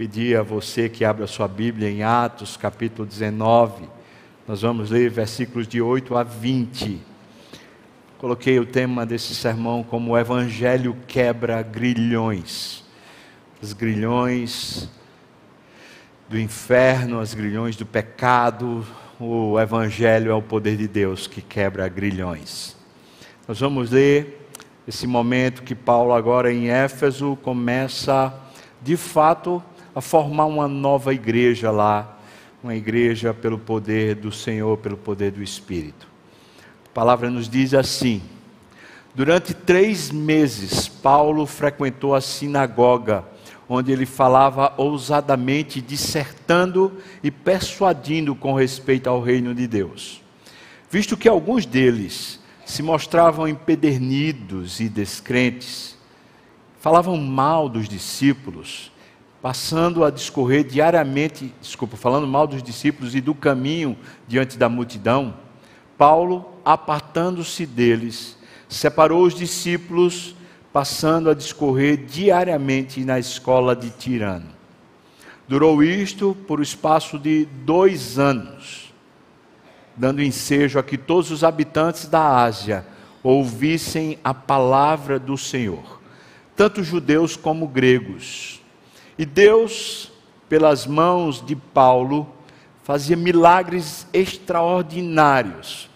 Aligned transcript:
pedir 0.00 0.34
a 0.38 0.42
você 0.42 0.88
que 0.88 1.04
abra 1.04 1.26
sua 1.26 1.46
Bíblia 1.46 1.90
em 1.90 2.02
Atos, 2.02 2.56
capítulo 2.56 3.06
19. 3.06 3.84
Nós 4.48 4.62
vamos 4.62 4.88
ler 4.88 5.10
versículos 5.10 5.68
de 5.68 5.82
8 5.82 6.16
a 6.16 6.22
20. 6.22 6.98
Coloquei 8.16 8.58
o 8.58 8.64
tema 8.64 9.04
desse 9.04 9.34
sermão 9.34 9.82
como 9.82 10.12
o 10.12 10.18
Evangelho 10.18 10.96
quebra 11.06 11.60
grilhões. 11.60 12.82
Os 13.60 13.74
grilhões 13.74 14.88
do 16.30 16.40
inferno, 16.40 17.20
os 17.20 17.34
grilhões 17.34 17.76
do 17.76 17.84
pecado. 17.84 18.86
O 19.20 19.60
Evangelho 19.60 20.32
é 20.32 20.34
o 20.34 20.40
poder 20.40 20.78
de 20.78 20.88
Deus 20.88 21.26
que 21.26 21.42
quebra 21.42 21.86
grilhões. 21.90 22.74
Nós 23.46 23.60
vamos 23.60 23.90
ler 23.90 24.48
esse 24.88 25.06
momento 25.06 25.62
que 25.62 25.74
Paulo, 25.74 26.14
agora 26.14 26.50
em 26.50 26.70
Éfeso, 26.70 27.36
começa 27.42 28.32
de 28.80 28.96
fato 28.96 29.62
a 30.00 30.02
formar 30.02 30.46
uma 30.46 30.66
nova 30.66 31.12
igreja 31.12 31.70
lá, 31.70 32.18
uma 32.64 32.74
igreja 32.74 33.34
pelo 33.34 33.58
poder 33.58 34.14
do 34.14 34.32
Senhor, 34.32 34.78
pelo 34.78 34.96
poder 34.96 35.30
do 35.30 35.42
Espírito. 35.42 36.08
A 36.86 36.88
palavra 36.94 37.28
nos 37.28 37.50
diz 37.50 37.74
assim: 37.74 38.22
durante 39.14 39.52
três 39.52 40.10
meses, 40.10 40.88
Paulo 40.88 41.44
frequentou 41.44 42.14
a 42.14 42.20
sinagoga, 42.22 43.26
onde 43.68 43.92
ele 43.92 44.06
falava 44.06 44.72
ousadamente, 44.78 45.82
dissertando 45.82 46.96
e 47.22 47.30
persuadindo 47.30 48.34
com 48.34 48.54
respeito 48.54 49.08
ao 49.08 49.20
reino 49.20 49.54
de 49.54 49.66
Deus. 49.66 50.22
Visto 50.90 51.14
que 51.14 51.28
alguns 51.28 51.66
deles 51.66 52.40
se 52.64 52.82
mostravam 52.82 53.46
empedernidos 53.46 54.80
e 54.80 54.88
descrentes, 54.88 55.94
falavam 56.80 57.18
mal 57.18 57.68
dos 57.68 57.86
discípulos, 57.86 58.90
passando 59.42 60.04
a 60.04 60.10
discorrer 60.10 60.64
diariamente, 60.64 61.52
desculpa, 61.60 61.96
falando 61.96 62.26
mal 62.26 62.46
dos 62.46 62.62
discípulos 62.62 63.14
e 63.14 63.20
do 63.20 63.34
caminho 63.34 63.96
diante 64.28 64.58
da 64.58 64.68
multidão, 64.68 65.34
Paulo, 65.96 66.46
apartando-se 66.64 67.64
deles, 67.64 68.36
separou 68.68 69.22
os 69.22 69.34
discípulos, 69.34 70.34
passando 70.72 71.30
a 71.30 71.34
discorrer 71.34 72.04
diariamente 72.06 73.04
na 73.04 73.18
escola 73.18 73.74
de 73.74 73.90
Tirano. 73.90 74.46
Durou 75.48 75.82
isto 75.82 76.36
por 76.46 76.60
o 76.60 76.62
espaço 76.62 77.18
de 77.18 77.44
dois 77.44 78.18
anos, 78.18 78.92
dando 79.96 80.22
ensejo 80.22 80.78
a 80.78 80.82
que 80.82 80.96
todos 80.96 81.30
os 81.30 81.42
habitantes 81.42 82.06
da 82.06 82.42
Ásia 82.44 82.86
ouvissem 83.22 84.18
a 84.22 84.32
palavra 84.32 85.18
do 85.18 85.36
Senhor, 85.36 86.00
tanto 86.54 86.84
judeus 86.84 87.36
como 87.36 87.66
gregos 87.66 88.59
e 89.18 89.24
Deus, 89.24 90.10
pelas 90.48 90.86
mãos 90.86 91.44
de 91.44 91.54
Paulo, 91.54 92.26
fazia 92.82 93.16
milagres 93.16 94.06
extraordinários, 94.12 95.88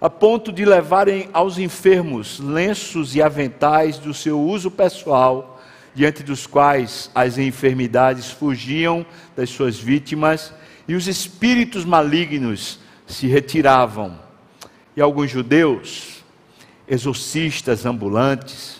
a 0.00 0.10
ponto 0.10 0.52
de 0.52 0.64
levarem 0.64 1.28
aos 1.32 1.58
enfermos 1.58 2.40
lenços 2.40 3.14
e 3.14 3.22
aventais 3.22 3.98
do 3.98 4.12
seu 4.12 4.40
uso 4.40 4.70
pessoal, 4.70 5.60
diante 5.94 6.22
dos 6.22 6.46
quais 6.46 7.10
as 7.14 7.38
enfermidades 7.38 8.30
fugiam 8.30 9.06
das 9.34 9.48
suas 9.48 9.78
vítimas 9.78 10.52
e 10.86 10.94
os 10.94 11.06
espíritos 11.06 11.84
malignos 11.84 12.78
se 13.06 13.26
retiravam. 13.26 14.18
E 14.96 15.00
alguns 15.00 15.30
judeus, 15.30 16.24
exorcistas 16.88 17.86
ambulantes, 17.86 18.75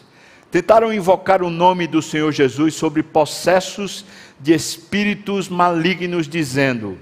Tentaram 0.51 0.93
invocar 0.93 1.43
o 1.43 1.51
nome 1.51 1.87
do 1.87 2.01
Senhor 2.01 2.33
Jesus 2.33 2.75
sobre 2.75 3.03
possessos 3.03 4.05
de 4.39 4.53
espíritos 4.55 5.49
malignos, 5.49 6.29
dizendo: 6.29 6.99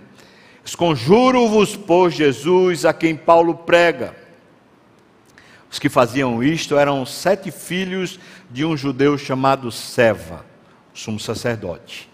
Esconjuro-vos 0.64 1.76
por 1.76 2.10
Jesus 2.10 2.84
a 2.84 2.92
quem 2.92 3.14
Paulo 3.14 3.54
prega. 3.54 4.16
Os 5.70 5.78
que 5.78 5.88
faziam 5.88 6.42
isto 6.42 6.78
eram 6.78 7.04
sete 7.04 7.50
filhos 7.50 8.18
de 8.50 8.64
um 8.64 8.76
judeu 8.76 9.18
chamado 9.18 9.70
Seva, 9.70 10.46
sumo 10.94 11.20
sacerdote. 11.20 12.08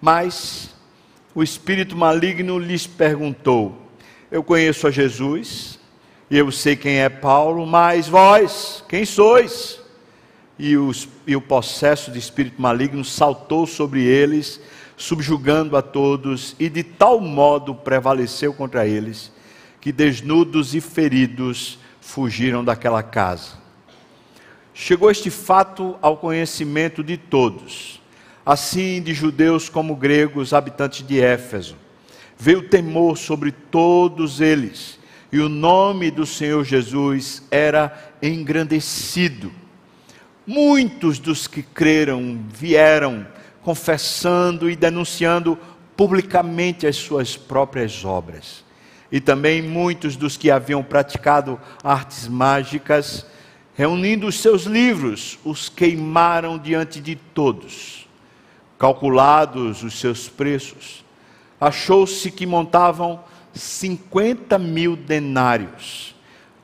Mas 0.00 0.70
o 1.34 1.42
espírito 1.42 1.96
maligno 1.96 2.58
lhes 2.58 2.86
perguntou: 2.86 3.90
Eu 4.30 4.42
conheço 4.42 4.86
a 4.86 4.90
Jesus, 4.90 5.78
e 6.30 6.38
eu 6.38 6.50
sei 6.50 6.76
quem 6.76 7.00
é 7.00 7.10
Paulo, 7.10 7.66
mas 7.66 8.08
vós, 8.08 8.82
quem 8.88 9.04
sois? 9.04 9.81
E, 10.62 10.76
os, 10.76 11.08
e 11.26 11.34
o 11.34 11.40
possesso 11.40 12.12
de 12.12 12.20
espírito 12.20 12.62
maligno 12.62 13.04
saltou 13.04 13.66
sobre 13.66 14.04
eles, 14.04 14.60
subjugando 14.96 15.76
a 15.76 15.82
todos, 15.82 16.54
e 16.56 16.68
de 16.68 16.84
tal 16.84 17.20
modo 17.20 17.74
prevaleceu 17.74 18.54
contra 18.54 18.86
eles, 18.86 19.32
que 19.80 19.90
desnudos 19.90 20.72
e 20.72 20.80
feridos 20.80 21.80
fugiram 22.00 22.64
daquela 22.64 23.02
casa. 23.02 23.60
Chegou 24.72 25.10
este 25.10 25.30
fato 25.30 25.96
ao 26.00 26.16
conhecimento 26.16 27.02
de 27.02 27.16
todos, 27.16 28.00
assim 28.46 29.02
de 29.02 29.12
judeus 29.12 29.68
como 29.68 29.96
gregos, 29.96 30.54
habitantes 30.54 31.04
de 31.04 31.20
Éfeso. 31.20 31.74
Veio 32.38 32.68
temor 32.68 33.18
sobre 33.18 33.50
todos 33.50 34.40
eles, 34.40 34.96
e 35.32 35.40
o 35.40 35.48
nome 35.48 36.08
do 36.08 36.24
Senhor 36.24 36.64
Jesus 36.64 37.42
era 37.50 38.12
engrandecido 38.22 39.61
Muitos 40.46 41.18
dos 41.18 41.46
que 41.46 41.62
creram 41.62 42.44
vieram 42.52 43.26
confessando 43.62 44.68
e 44.68 44.74
denunciando 44.74 45.56
publicamente 45.96 46.86
as 46.86 46.96
suas 46.96 47.36
próprias 47.36 48.04
obras. 48.04 48.64
E 49.10 49.20
também 49.20 49.62
muitos 49.62 50.16
dos 50.16 50.36
que 50.36 50.50
haviam 50.50 50.82
praticado 50.82 51.60
artes 51.84 52.26
mágicas, 52.26 53.24
reunindo 53.74 54.26
os 54.26 54.40
seus 54.40 54.64
livros, 54.64 55.38
os 55.44 55.68
queimaram 55.68 56.58
diante 56.58 57.00
de 57.00 57.14
todos. 57.14 58.08
Calculados 58.78 59.84
os 59.84 60.00
seus 60.00 60.28
preços, 60.28 61.04
achou-se 61.60 62.30
que 62.32 62.46
montavam 62.46 63.22
50 63.54 64.58
mil 64.58 64.96
denários. 64.96 66.16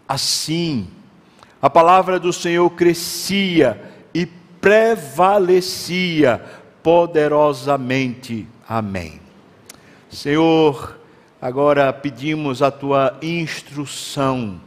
Assim, 0.09 0.89
a 1.61 1.69
palavra 1.69 2.21
do 2.21 2.33
Senhor 2.33 2.71
crescia 2.71 3.83
e 4.15 4.25
prevalecia 4.61 6.41
poderosamente. 6.83 8.47
Amém. 8.69 9.21
Senhor, 10.09 10.99
agora 11.43 11.93
pedimos 11.93 12.63
a 12.63 12.71
tua 12.71 13.19
instrução. 13.21 14.61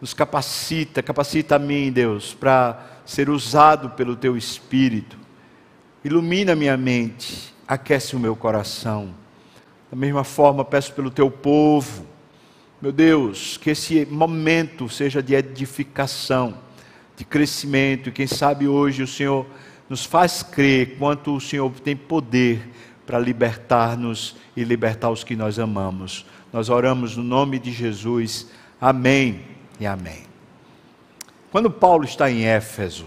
Nos 0.00 0.14
capacita, 0.14 1.02
capacita 1.02 1.56
a 1.56 1.58
mim, 1.58 1.92
Deus, 1.92 2.32
para 2.32 2.86
ser 3.04 3.28
usado 3.28 3.90
pelo 3.90 4.16
teu 4.16 4.34
espírito. 4.34 5.18
Ilumina 6.02 6.54
minha 6.54 6.76
mente, 6.76 7.54
aquece 7.66 8.16
o 8.16 8.20
meu 8.20 8.34
coração. 8.34 9.12
Da 9.90 9.96
mesma 9.96 10.24
forma, 10.24 10.64
peço 10.64 10.94
pelo 10.94 11.10
teu 11.10 11.30
povo 11.30 12.07
meu 12.80 12.92
Deus, 12.92 13.56
que 13.56 13.70
esse 13.70 14.06
momento 14.06 14.88
seja 14.88 15.20
de 15.20 15.34
edificação, 15.34 16.54
de 17.16 17.24
crescimento, 17.24 18.08
e 18.08 18.12
quem 18.12 18.26
sabe 18.28 18.68
hoje 18.68 19.02
o 19.02 19.06
Senhor 19.06 19.44
nos 19.88 20.04
faz 20.04 20.44
crer 20.44 20.96
quanto 20.96 21.34
o 21.34 21.40
Senhor 21.40 21.68
tem 21.80 21.96
poder 21.96 22.70
para 23.04 23.18
libertar-nos 23.18 24.36
e 24.56 24.62
libertar 24.62 25.10
os 25.10 25.24
que 25.24 25.34
nós 25.34 25.58
amamos. 25.58 26.24
Nós 26.52 26.68
oramos 26.68 27.16
no 27.16 27.24
nome 27.24 27.58
de 27.58 27.72
Jesus. 27.72 28.46
Amém 28.80 29.40
e 29.80 29.86
amém. 29.86 30.22
Quando 31.50 31.72
Paulo 31.72 32.04
está 32.04 32.30
em 32.30 32.44
Éfeso, 32.44 33.06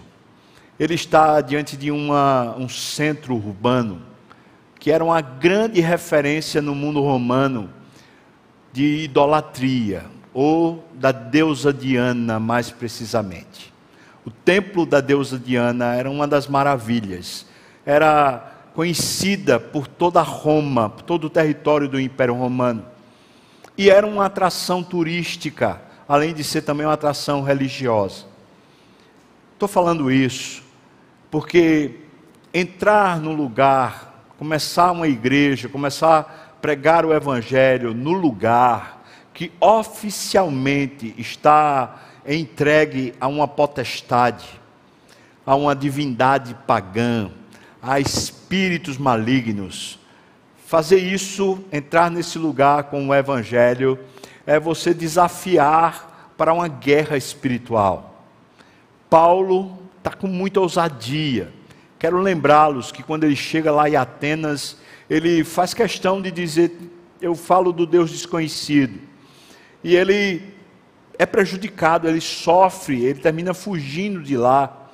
ele 0.78 0.96
está 0.96 1.40
diante 1.40 1.78
de 1.78 1.92
uma, 1.92 2.58
um 2.58 2.68
centro 2.68 3.36
urbano 3.36 4.02
que 4.78 4.92
era 4.92 5.06
uma 5.06 5.22
grande 5.22 5.80
referência 5.80 6.62
no 6.62 6.76
mundo 6.76 7.00
romano 7.02 7.70
de 8.74 9.04
idolatria, 9.04 10.06
ou 10.34 10.88
da 10.94 11.12
deusa 11.12 11.74
Diana, 11.74 12.40
mais 12.40 12.72
precisamente. 12.72 13.74
O 14.26 14.32
templo 14.32 14.86
da 14.86 15.02
deusa 15.02 15.38
Diana 15.38 15.96
era 15.96 16.10
uma 16.10 16.28
das 16.28 16.48
maravilhas, 16.48 17.46
era 17.86 18.52
conhecida 18.74 19.60
por 19.60 19.88
toda 19.88 20.22
Roma, 20.22 20.90
por 20.90 21.02
todo 21.02 21.26
o 21.26 21.30
território 21.30 21.90
do 21.90 22.00
Império 22.00 22.36
Romano, 22.36 22.86
e 23.78 23.90
era 23.90 24.06
uma 24.06 24.26
atração 24.26 24.84
turística, 24.84 25.82
além 26.08 26.34
de 26.34 26.44
ser 26.44 26.62
também 26.62 26.86
uma 26.86 26.94
atração 26.94 27.42
religiosa. 27.42 28.26
Estou 29.54 29.68
falando 29.68 30.12
isso 30.12 30.64
porque 31.32 31.96
entrar 32.54 33.20
no 33.20 33.32
lugar, 33.34 34.26
começar 34.38 34.92
uma 34.92 35.08
igreja, 35.08 35.70
começar 35.70 36.41
pregar 36.62 37.06
o 37.06 37.14
Evangelho 37.14 37.94
no 37.94 38.12
lugar 38.12 39.04
que 39.34 39.52
oficialmente 39.60 41.16
está 41.18 42.02
entregue 42.28 43.14
a 43.20 43.28
uma 43.28 43.48
potestade, 43.48 44.48
a 45.46 45.56
uma 45.56 45.76
divindade 45.76 46.56
pagã, 46.68 47.32
a 47.82 48.00
espíritos 48.00 48.98
malignos. 48.98 50.00
Fazer 50.66 51.00
isso, 51.00 51.64
entrar 51.72 52.12
nesse 52.12 52.38
lugar 52.38 52.84
com 52.84 53.08
o 53.08 53.16
Evangelho, 53.16 53.98
é 54.46 54.60
você 54.60 54.94
desafiar 54.94 56.34
para 56.38 56.54
uma 56.54 56.68
guerra 56.68 57.18
espiritual. 57.18 58.26
Paulo 59.10 59.78
está 59.98 60.12
com 60.12 60.28
muita 60.28 60.60
ousadia. 60.60 61.52
Quero 62.02 62.20
lembrá-los 62.20 62.92
que 62.92 63.04
quando 63.04 63.26
ele 63.26 63.36
chega 63.36 63.72
lá 63.72 63.88
em 63.88 63.96
Atenas, 63.96 64.76
ele 65.08 65.44
faz 65.44 65.72
questão 65.72 66.20
de 66.20 66.32
dizer: 66.32 66.76
Eu 67.22 67.36
falo 67.36 67.72
do 67.72 67.86
Deus 67.86 68.10
desconhecido. 68.10 69.00
E 69.84 69.96
ele 69.96 70.42
é 71.20 71.28
prejudicado, 71.28 72.10
ele 72.10 72.20
sofre, 72.20 73.06
ele 73.06 73.20
termina 73.20 73.54
fugindo 73.54 74.24
de 74.24 74.36
lá. 74.36 74.90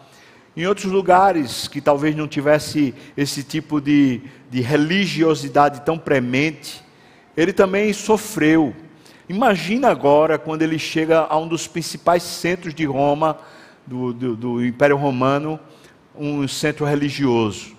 Em 0.54 0.68
outros 0.68 0.92
lugares 0.92 1.70
que 1.70 1.80
talvez 1.80 2.14
não 2.14 2.28
tivesse 2.28 2.94
esse 3.16 3.42
tipo 3.42 3.80
de, 3.80 4.20
de 4.52 4.60
religiosidade 4.60 5.84
tão 5.86 5.98
premente, 5.98 6.84
ele 7.38 7.54
também 7.54 7.94
sofreu. 7.94 8.76
Imagina 9.30 9.88
agora 9.88 10.38
quando 10.38 10.62
ele 10.62 10.78
chega 10.78 11.20
a 11.22 11.38
um 11.38 11.48
dos 11.48 11.70
principais 11.70 12.24
centros 12.24 12.74
de 12.74 12.84
Roma, 12.84 13.40
do, 13.86 14.12
do, 14.12 14.36
do 14.36 14.66
Império 14.66 14.98
Romano, 14.98 15.58
um 16.18 16.48
centro 16.48 16.86
religioso. 16.86 17.76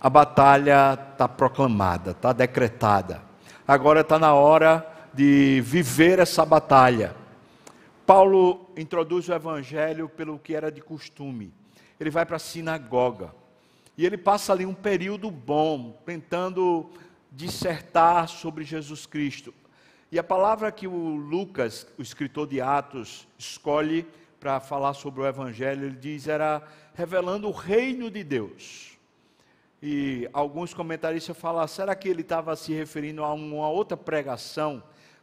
A 0.00 0.08
batalha 0.08 0.98
está 1.12 1.28
proclamada, 1.28 2.12
está 2.12 2.32
decretada. 2.32 3.22
Agora 3.66 4.00
está 4.00 4.18
na 4.18 4.34
hora 4.34 4.86
de 5.12 5.60
viver 5.62 6.18
essa 6.18 6.44
batalha. 6.44 7.14
Paulo 8.06 8.70
introduz 8.76 9.28
o 9.28 9.32
evangelho 9.32 10.08
pelo 10.08 10.38
que 10.38 10.54
era 10.54 10.70
de 10.70 10.80
costume. 10.80 11.52
Ele 11.98 12.10
vai 12.10 12.24
para 12.24 12.36
a 12.36 12.38
sinagoga. 12.38 13.34
E 13.98 14.04
ele 14.04 14.18
passa 14.18 14.52
ali 14.52 14.66
um 14.66 14.74
período 14.74 15.30
bom, 15.30 15.98
tentando 16.04 16.90
dissertar 17.32 18.28
sobre 18.28 18.62
Jesus 18.62 19.06
Cristo. 19.06 19.52
E 20.12 20.18
a 20.18 20.24
palavra 20.24 20.70
que 20.70 20.86
o 20.86 21.16
Lucas, 21.16 21.86
o 21.98 22.02
escritor 22.02 22.46
de 22.46 22.60
Atos, 22.60 23.26
escolhe 23.36 24.06
para 24.38 24.60
falar 24.60 24.94
sobre 24.94 25.22
o 25.22 25.26
Evangelho, 25.26 25.86
ele 25.86 25.96
diz, 25.96 26.28
era 26.28 26.62
revelando 26.96 27.46
o 27.46 27.52
reino 27.52 28.10
de 28.10 28.24
Deus. 28.24 28.98
E 29.80 30.28
alguns 30.32 30.74
comentaristas 30.74 31.36
falam, 31.36 31.66
será 31.68 31.94
que 31.94 32.08
ele 32.08 32.22
estava 32.22 32.56
se 32.56 32.72
referindo 32.72 33.22
a 33.22 33.32
uma 33.32 33.68
outra 33.68 33.96
pregação? 33.96 34.82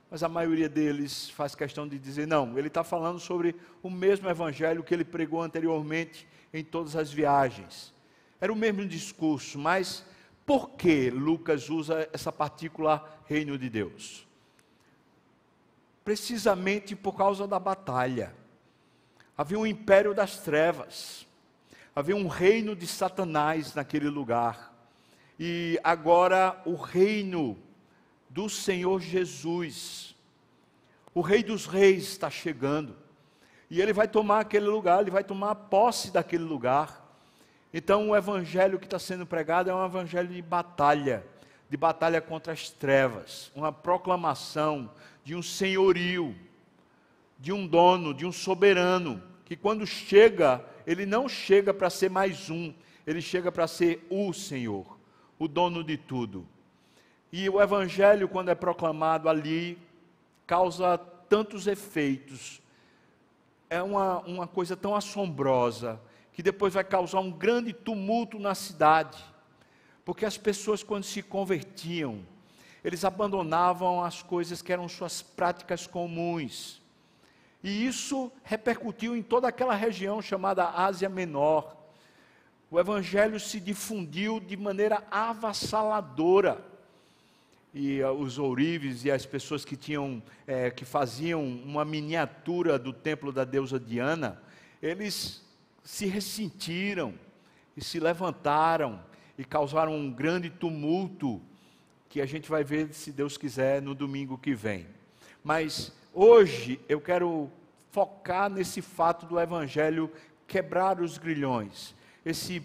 Mas 0.09 0.23
a 0.23 0.29
maioria 0.29 0.69
deles 0.69 1.29
faz 1.31 1.55
questão 1.55 1.85
de 1.87 1.99
dizer, 1.99 2.25
não, 2.25 2.57
ele 2.57 2.67
está 2.67 2.83
falando 2.83 3.19
sobre 3.19 3.55
o 3.81 3.89
mesmo 3.89 4.29
Evangelho 4.29 4.83
que 4.83 4.93
ele 4.93 5.03
pregou 5.03 5.41
anteriormente 5.41 6.27
em 6.53 6.63
todas 6.63 6.95
as 6.95 7.11
viagens. 7.11 7.93
Era 8.39 8.53
o 8.53 8.55
mesmo 8.55 8.85
discurso, 8.85 9.59
mas 9.59 10.05
por 10.45 10.69
que 10.71 11.09
Lucas 11.09 11.69
usa 11.69 12.07
essa 12.13 12.31
partícula 12.31 13.03
reino 13.27 13.57
de 13.57 13.69
Deus? 13.69 14.27
precisamente 16.03 16.95
por 16.95 17.15
causa 17.15 17.47
da 17.47 17.57
batalha. 17.57 18.33
Havia 19.37 19.57
um 19.57 19.65
império 19.65 20.13
das 20.13 20.37
trevas, 20.39 21.25
havia 21.95 22.15
um 22.15 22.27
reino 22.27 22.75
de 22.75 22.87
Satanás 22.87 23.75
naquele 23.75 24.09
lugar, 24.09 24.73
e 25.39 25.79
agora 25.83 26.61
o 26.65 26.75
reino 26.75 27.57
do 28.29 28.49
Senhor 28.49 28.99
Jesus, 28.99 30.15
o 31.13 31.21
Rei 31.21 31.43
dos 31.43 31.65
Reis 31.65 32.03
está 32.03 32.29
chegando, 32.29 32.95
e 33.69 33.81
ele 33.81 33.93
vai 33.93 34.07
tomar 34.07 34.39
aquele 34.39 34.67
lugar, 34.67 35.01
ele 35.01 35.11
vai 35.11 35.23
tomar 35.23 35.55
posse 35.55 36.11
daquele 36.11 36.43
lugar. 36.43 37.01
Então, 37.73 38.09
o 38.09 38.15
evangelho 38.15 38.77
que 38.77 38.85
está 38.85 38.99
sendo 38.99 39.25
pregado 39.25 39.69
é 39.69 39.73
um 39.73 39.85
evangelho 39.85 40.27
de 40.27 40.41
batalha, 40.41 41.25
de 41.69 41.75
batalha 41.75 42.21
contra 42.21 42.53
as 42.53 42.69
trevas, 42.69 43.51
uma 43.55 43.71
proclamação 43.71 44.91
de 45.23 45.35
um 45.35 45.41
senhorio, 45.41 46.35
de 47.39 47.51
um 47.51 47.65
dono, 47.65 48.13
de 48.13 48.25
um 48.27 48.31
soberano, 48.31 49.21
que 49.53 49.57
quando 49.57 49.85
chega, 49.85 50.65
ele 50.83 51.05
não 51.05 51.29
chega 51.29 51.71
para 51.71 51.87
ser 51.87 52.09
mais 52.09 52.49
um, 52.49 52.73
ele 53.05 53.21
chega 53.21 53.51
para 53.51 53.67
ser 53.67 54.03
o 54.09 54.33
Senhor, 54.33 54.97
o 55.37 55.47
dono 55.47 55.83
de 55.83 55.95
tudo. 55.95 56.47
E 57.31 57.47
o 57.47 57.61
Evangelho, 57.61 58.27
quando 58.27 58.49
é 58.49 58.55
proclamado 58.55 59.29
ali, 59.29 59.77
causa 60.47 60.97
tantos 60.97 61.67
efeitos, 61.67 62.63
é 63.69 63.83
uma, 63.83 64.21
uma 64.21 64.47
coisa 64.47 64.75
tão 64.75 64.95
assombrosa, 64.95 66.01
que 66.31 66.41
depois 66.41 66.73
vai 66.73 66.83
causar 66.83 67.19
um 67.19 67.31
grande 67.31 67.73
tumulto 67.73 68.39
na 68.39 68.55
cidade, 68.55 69.23
porque 70.03 70.25
as 70.25 70.35
pessoas, 70.35 70.81
quando 70.81 71.03
se 71.03 71.21
convertiam, 71.21 72.25
eles 72.83 73.05
abandonavam 73.05 74.03
as 74.03 74.23
coisas 74.23 74.63
que 74.63 74.73
eram 74.73 74.89
suas 74.89 75.21
práticas 75.21 75.85
comuns. 75.85 76.81
E 77.63 77.85
isso 77.85 78.29
repercutiu 78.43 79.15
em 79.15 79.23
toda 79.23 79.47
aquela 79.47 79.73
região 79.73 80.21
chamada 80.21 80.69
Ásia 80.69 81.07
Menor. 81.07 81.77
O 82.69 82.77
evangelho 82.77 83.39
se 83.39 83.59
difundiu 83.59 84.39
de 84.39 84.57
maneira 84.57 85.01
avassaladora. 85.09 86.63
E 87.73 88.01
uh, 88.01 88.11
os 88.11 88.37
ourives 88.37 89.05
e 89.05 89.11
as 89.11 89.25
pessoas 89.25 89.63
que 89.63 89.77
tinham, 89.77 90.21
é, 90.45 90.69
que 90.69 90.83
faziam 90.83 91.41
uma 91.41 91.85
miniatura 91.85 92.77
do 92.77 92.91
templo 92.91 93.31
da 93.31 93.45
deusa 93.45 93.79
Diana, 93.79 94.41
eles 94.81 95.41
se 95.83 96.05
ressentiram 96.05 97.13
e 97.75 97.83
se 97.83 97.99
levantaram 97.99 98.99
e 99.37 99.45
causaram 99.45 99.95
um 99.95 100.11
grande 100.11 100.49
tumulto 100.49 101.41
que 102.09 102.21
a 102.21 102.25
gente 102.25 102.49
vai 102.49 102.63
ver, 102.63 102.93
se 102.93 103.11
Deus 103.11 103.37
quiser, 103.37 103.81
no 103.81 103.95
domingo 103.95 104.37
que 104.37 104.53
vem. 104.53 104.85
Mas 105.43 105.91
hoje 106.13 106.79
eu 106.87 107.01
quero 107.01 107.49
focar 107.91 108.49
nesse 108.49 108.81
fato 108.81 109.25
do 109.25 109.39
Evangelho 109.39 110.11
quebrar 110.47 111.01
os 111.01 111.17
grilhões, 111.17 111.95
esse, 112.25 112.61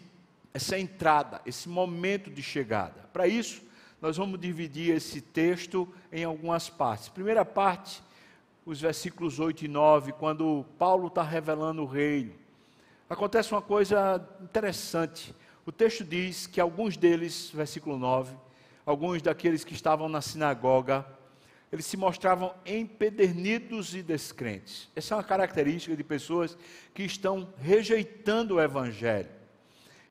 essa 0.53 0.79
entrada, 0.79 1.41
esse 1.47 1.69
momento 1.69 2.31
de 2.31 2.43
chegada. 2.43 3.09
Para 3.13 3.27
isso, 3.27 3.63
nós 4.01 4.17
vamos 4.17 4.39
dividir 4.39 4.95
esse 4.95 5.21
texto 5.21 5.89
em 6.13 6.25
algumas 6.25 6.69
partes. 6.69 7.09
Primeira 7.09 7.45
parte, 7.45 8.03
os 8.65 8.81
versículos 8.81 9.41
8 9.41 9.65
e 9.65 9.69
9, 9.69 10.13
quando 10.13 10.65
Paulo 10.79 11.09
está 11.09 11.23
revelando 11.23 11.83
o 11.83 11.87
reino. 11.87 12.33
Acontece 13.09 13.53
uma 13.53 13.63
coisa 13.63 14.23
interessante. 14.43 15.35
O 15.65 15.73
texto 15.73 16.05
diz 16.05 16.47
que 16.47 16.61
alguns 16.61 16.97
deles, 16.97 17.51
versículo 17.53 17.99
9, 17.99 18.37
alguns 18.85 19.23
daqueles 19.23 19.65
que 19.65 19.75
estavam 19.75 20.09
na 20.09 20.21
sinagoga, 20.21 21.05
eles 21.71 21.87
se 21.87 21.97
mostravam 21.97 22.55
empedernidos 22.65 23.95
e 23.95 24.03
descrentes. 24.03 24.89
Essa 24.97 25.15
é 25.15 25.17
uma 25.17 25.25
característica 25.25 25.97
de 25.97 26.03
pessoas 26.03 26.57
que 26.95 27.03
estão 27.03 27.53
rejeitando 27.59 28.55
o 28.55 28.61
Evangelho. 28.61 29.29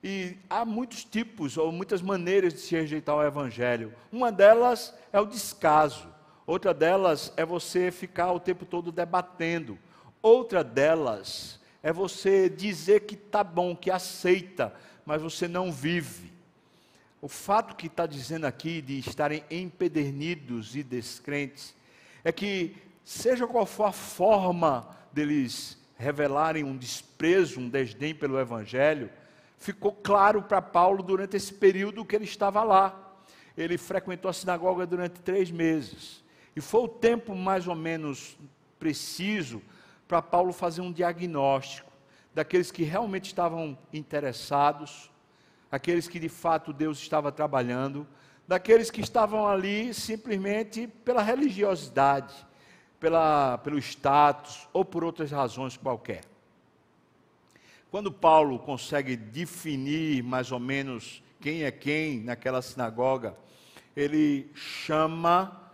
E 0.04 0.38
há 0.50 0.64
muitos 0.64 1.04
tipos 1.04 1.58
ou 1.58 1.72
muitas 1.72 2.02
maneiras 2.02 2.54
de 2.54 2.60
se 2.60 2.76
rejeitar 2.76 3.16
o 3.16 3.24
Evangelho. 3.24 3.94
Uma 4.12 4.32
delas 4.32 4.94
é 5.12 5.20
o 5.20 5.26
descaso, 5.26 6.08
outra 6.46 6.74
delas 6.74 7.34
é 7.36 7.44
você 7.44 7.92
ficar 7.92 8.32
o 8.32 8.40
tempo 8.40 8.64
todo 8.66 8.92
debatendo, 8.92 9.78
outra 10.22 10.64
delas 10.64 11.60
é 11.82 11.92
você 11.92 12.50
dizer 12.50 13.02
que 13.02 13.16
está 13.16 13.44
bom, 13.44 13.76
que 13.76 13.90
aceita, 13.90 14.74
mas 15.06 15.22
você 15.22 15.48
não 15.48 15.72
vive. 15.72 16.37
O 17.28 17.30
fato 17.30 17.76
que 17.76 17.88
está 17.88 18.06
dizendo 18.06 18.46
aqui 18.46 18.82
de 18.82 19.00
estarem 19.00 19.44
empedernidos 19.52 20.78
e 20.78 20.82
descrentes 20.82 21.76
é 22.24 22.32
que, 22.32 22.78
seja 23.04 23.46
qual 23.46 23.66
for 23.66 23.84
a 23.84 23.92
forma 23.92 24.88
deles 25.12 25.78
revelarem 25.98 26.64
um 26.64 26.78
desprezo, 26.78 27.60
um 27.60 27.68
desdém 27.68 28.16
pelo 28.16 28.40
Evangelho, 28.40 29.10
ficou 29.58 29.92
claro 29.92 30.42
para 30.42 30.62
Paulo 30.62 31.04
durante 31.04 31.36
esse 31.36 31.54
período 31.54 32.06
que 32.06 32.16
ele 32.16 32.24
estava 32.24 32.64
lá. 32.64 33.18
Ele 33.58 33.78
frequentou 33.78 34.30
a 34.30 34.34
sinagoga 34.34 34.88
durante 34.88 35.20
três 35.20 35.52
meses. 35.52 36.24
E 36.56 36.62
foi 36.62 36.84
o 36.84 36.88
tempo 36.88 37.36
mais 37.36 37.68
ou 37.68 37.76
menos 37.76 38.38
preciso 38.80 39.62
para 40.08 40.22
Paulo 40.22 40.54
fazer 40.54 40.80
um 40.80 40.94
diagnóstico 40.94 41.92
daqueles 42.34 42.72
que 42.72 42.84
realmente 42.84 43.26
estavam 43.26 43.78
interessados 43.92 45.12
aqueles 45.72 46.08
que 46.08 46.20
de 46.20 46.30
fato 46.30 46.72
Deus 46.74 46.98
estava 47.00 47.32
trabalhando, 47.32 48.08
daqueles 48.48 48.90
que 48.90 49.02
estavam 49.02 49.48
ali 49.48 49.94
simplesmente 49.94 50.88
pela 50.88 51.22
religiosidade, 51.22 52.34
pela, 53.00 53.58
pelo 53.60 53.78
status 53.78 54.68
ou 54.72 54.86
por 54.86 55.04
outras 55.04 55.32
razões 55.32 55.76
qualquer. 55.76 56.22
Quando 57.92 58.12
Paulo 58.12 58.60
consegue 58.60 59.16
definir 59.16 60.24
mais 60.24 60.52
ou 60.52 60.60
menos 60.60 61.24
quem 61.40 61.64
é 61.64 61.72
quem 61.72 62.20
naquela 62.20 62.62
sinagoga, 62.62 63.38
ele 63.96 64.52
chama 64.54 65.72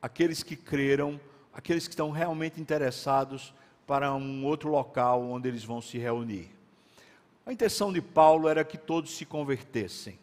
aqueles 0.00 0.42
que 0.42 0.56
creram, 0.56 1.20
aqueles 1.52 1.86
que 1.86 1.92
estão 1.92 2.10
realmente 2.10 2.60
interessados 2.60 3.54
para 3.86 4.14
um 4.14 4.44
outro 4.44 4.70
local 4.70 5.22
onde 5.22 5.48
eles 5.48 5.64
vão 5.64 5.80
se 5.80 5.98
reunir. 5.98 6.50
A 7.44 7.52
intenção 7.52 7.92
de 7.92 8.00
Paulo 8.00 8.48
era 8.48 8.64
que 8.64 8.78
todos 8.78 9.16
se 9.16 9.26
convertessem, 9.26 10.18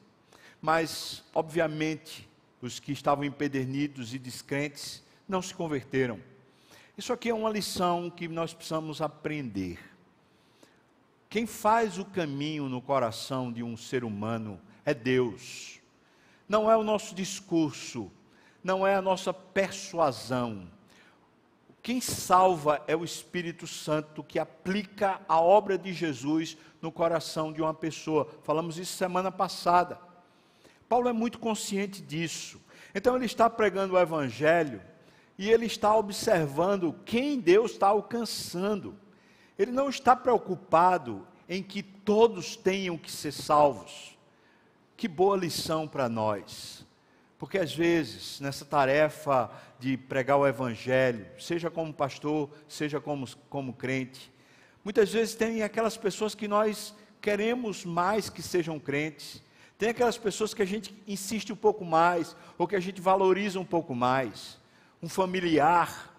mas, 0.62 1.24
obviamente, 1.34 2.28
os 2.62 2.80
que 2.80 2.92
estavam 2.92 3.26
empedernidos 3.26 4.14
e 4.14 4.20
descrentes 4.20 5.04
não 5.28 5.42
se 5.42 5.54
converteram. 5.54 6.20
Isso 6.98 7.12
aqui 7.12 7.30
é 7.30 7.34
uma 7.34 7.50
lição 7.50 8.10
que 8.10 8.28
nós 8.28 8.54
precisamos 8.54 9.02
aprender. 9.02 9.80
Quem 11.30 11.46
faz 11.46 11.98
o 11.98 12.06
caminho 12.06 12.68
no 12.68 12.82
coração 12.82 13.52
de 13.52 13.64
um 13.64 13.78
ser 13.78 14.04
humano 14.04 14.60
é 14.84 14.94
Deus. 14.94 15.80
Não 16.48 16.72
é 16.72 16.76
o 16.76 16.84
nosso 16.84 17.14
discurso, 17.14 18.12
não 18.64 18.86
é 18.86 18.96
a 18.96 19.02
nossa 19.02 19.34
persuasão. 19.34 20.68
Quem 21.82 22.02
salva 22.02 22.84
é 22.88 22.96
o 22.96 23.04
Espírito 23.04 23.66
Santo 23.66 24.24
que 24.24 24.38
aplica 24.38 25.22
a 25.28 25.40
obra 25.40 25.78
de 25.78 25.94
Jesus 25.94 26.58
no 26.82 26.92
coração 26.92 27.54
de 27.54 27.62
uma 27.62 27.74
pessoa. 27.74 28.28
Falamos 28.44 28.78
isso 28.78 28.98
semana 28.98 29.32
passada. 29.32 30.00
Paulo 30.88 31.08
é 31.08 31.14
muito 31.14 31.40
consciente 31.40 32.02
disso. 32.02 32.60
Então 32.94 33.16
ele 33.16 33.26
está 33.26 33.50
pregando 33.50 33.94
o 33.94 34.00
Evangelho 34.00 34.82
e 35.38 35.50
ele 35.50 35.66
está 35.66 35.96
observando 35.96 36.94
quem 37.06 37.40
Deus 37.40 37.72
está 37.72 37.88
alcançando. 37.88 38.98
Ele 39.58 39.72
não 39.72 39.90
está 39.90 40.16
preocupado 40.16 41.26
em 41.48 41.64
que 41.64 41.82
todos 41.82 42.56
tenham 42.56 42.98
que 42.98 43.12
ser 43.12 43.32
salvos. 43.32 44.18
Que 44.98 45.08
boa 45.08 45.38
lição 45.38 45.88
para 45.88 46.10
nós. 46.10 46.86
Porque 47.40 47.58
às 47.58 47.74
vezes, 47.74 48.42
nessa 48.42 48.66
tarefa 48.66 49.50
de 49.80 49.96
pregar 49.96 50.38
o 50.38 50.46
Evangelho, 50.46 51.26
seja 51.40 51.72
como 51.72 51.94
pastor, 51.94 52.50
seja 52.68 53.00
como, 53.00 53.26
como 53.50 53.72
crente, 53.72 54.30
muitas 54.84 55.12
vezes 55.14 55.36
tem 55.36 55.64
aquelas 55.64 55.96
pessoas 55.96 56.36
que 56.36 56.50
nós 56.50 56.94
queremos 57.22 57.86
mais 57.86 58.30
que 58.30 58.42
sejam 58.42 58.78
crentes, 58.78 59.42
tem 59.78 59.88
aquelas 59.88 60.18
pessoas 60.18 60.54
que 60.54 60.62
a 60.62 60.66
gente 60.66 60.94
insiste 61.08 61.54
um 61.54 61.56
pouco 61.56 61.86
mais, 61.86 62.36
ou 62.58 62.68
que 62.68 62.76
a 62.76 62.80
gente 62.82 63.00
valoriza 63.00 63.58
um 63.58 63.66
pouco 63.66 63.96
mais. 63.96 64.60
Um 65.02 65.08
familiar, 65.08 66.14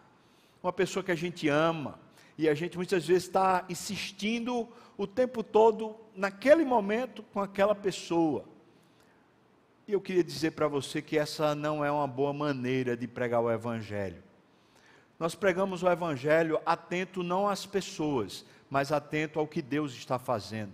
uma 0.62 0.72
pessoa 0.72 1.04
que 1.04 1.12
a 1.12 1.16
gente 1.16 1.46
ama, 1.48 2.00
e 2.38 2.48
a 2.48 2.54
gente 2.54 2.78
muitas 2.78 3.06
vezes 3.06 3.24
está 3.24 3.66
insistindo 3.68 4.66
o 4.96 5.06
tempo 5.06 5.42
todo, 5.42 5.96
naquele 6.16 6.64
momento, 6.64 7.22
com 7.24 7.40
aquela 7.40 7.74
pessoa. 7.74 8.46
E 9.90 9.92
eu 9.92 10.00
queria 10.00 10.22
dizer 10.22 10.52
para 10.52 10.68
você 10.68 11.02
que 11.02 11.18
essa 11.18 11.52
não 11.52 11.84
é 11.84 11.90
uma 11.90 12.06
boa 12.06 12.32
maneira 12.32 12.96
de 12.96 13.08
pregar 13.08 13.40
o 13.40 13.50
Evangelho. 13.50 14.22
Nós 15.18 15.34
pregamos 15.34 15.82
o 15.82 15.90
Evangelho 15.90 16.60
atento 16.64 17.24
não 17.24 17.48
às 17.48 17.66
pessoas, 17.66 18.44
mas 18.70 18.92
atento 18.92 19.40
ao 19.40 19.48
que 19.48 19.60
Deus 19.60 19.92
está 19.92 20.16
fazendo. 20.16 20.70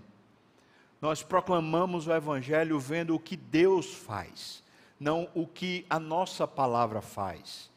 Nós 1.00 1.23
proclamamos 1.23 2.06
o 2.06 2.12
Evangelho 2.12 2.78
vendo 2.78 3.14
o 3.14 3.18
que 3.18 3.38
Deus 3.38 3.94
faz, 3.94 4.62
não 5.00 5.30
o 5.35 5.46
que 5.46 5.87
a 5.88 5.99
nossa 5.99 6.46
palavra 6.46 7.00
faz. 7.00 7.70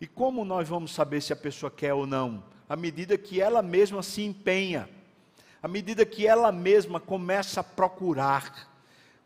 E 0.00 0.06
como 0.06 0.42
nós 0.42 0.66
vamos 0.70 0.94
saber 0.94 1.20
se 1.20 1.34
a 1.34 1.36
pessoa 1.36 1.70
quer 1.70 1.92
ou 1.92 2.06
não? 2.06 2.42
À 2.66 2.76
medida 2.76 3.18
que 3.18 3.42
ela 3.42 3.60
mesma 3.60 4.02
se 4.02 4.22
empenha, 4.22 4.88
à 5.62 5.68
medida 5.68 6.06
que 6.06 6.26
ela 6.26 6.50
mesma 6.50 6.98
começa 6.98 7.60
a 7.60 7.64
procurar. 7.64 8.67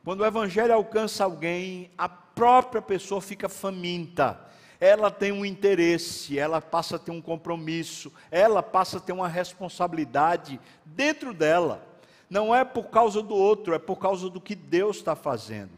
Quando 0.05 0.21
o 0.21 0.27
Evangelho 0.27 0.75
alcança 0.75 1.25
alguém, 1.25 1.91
a 1.97 2.09
própria 2.09 2.83
pessoa 2.83 3.21
fica 3.21 3.49
faminta, 3.49 4.41
ela 4.81 5.11
tem 5.11 5.31
um 5.31 5.45
interesse, 5.45 6.39
ela 6.39 6.61
passa 6.61 6.97
a 6.97 6.99
ter 6.99 7.13
um 7.13 7.23
compromisso, 7.23 8.13
ela 8.31 8.63
passa 8.63 8.97
a 8.99 9.01
ter 9.01 9.13
uma 9.13 9.29
responsabilidade 9.29 10.59
dentro 10.85 11.33
dela 11.33 11.93
não 12.33 12.55
é 12.55 12.65
por 12.65 12.85
causa 12.85 13.23
do 13.23 13.35
outro, 13.35 13.75
é 13.75 13.79
por 13.79 13.97
causa 13.97 14.31
do 14.31 14.41
que 14.41 14.55
Deus 14.55 14.97
está 14.97 15.15
fazendo. 15.15 15.69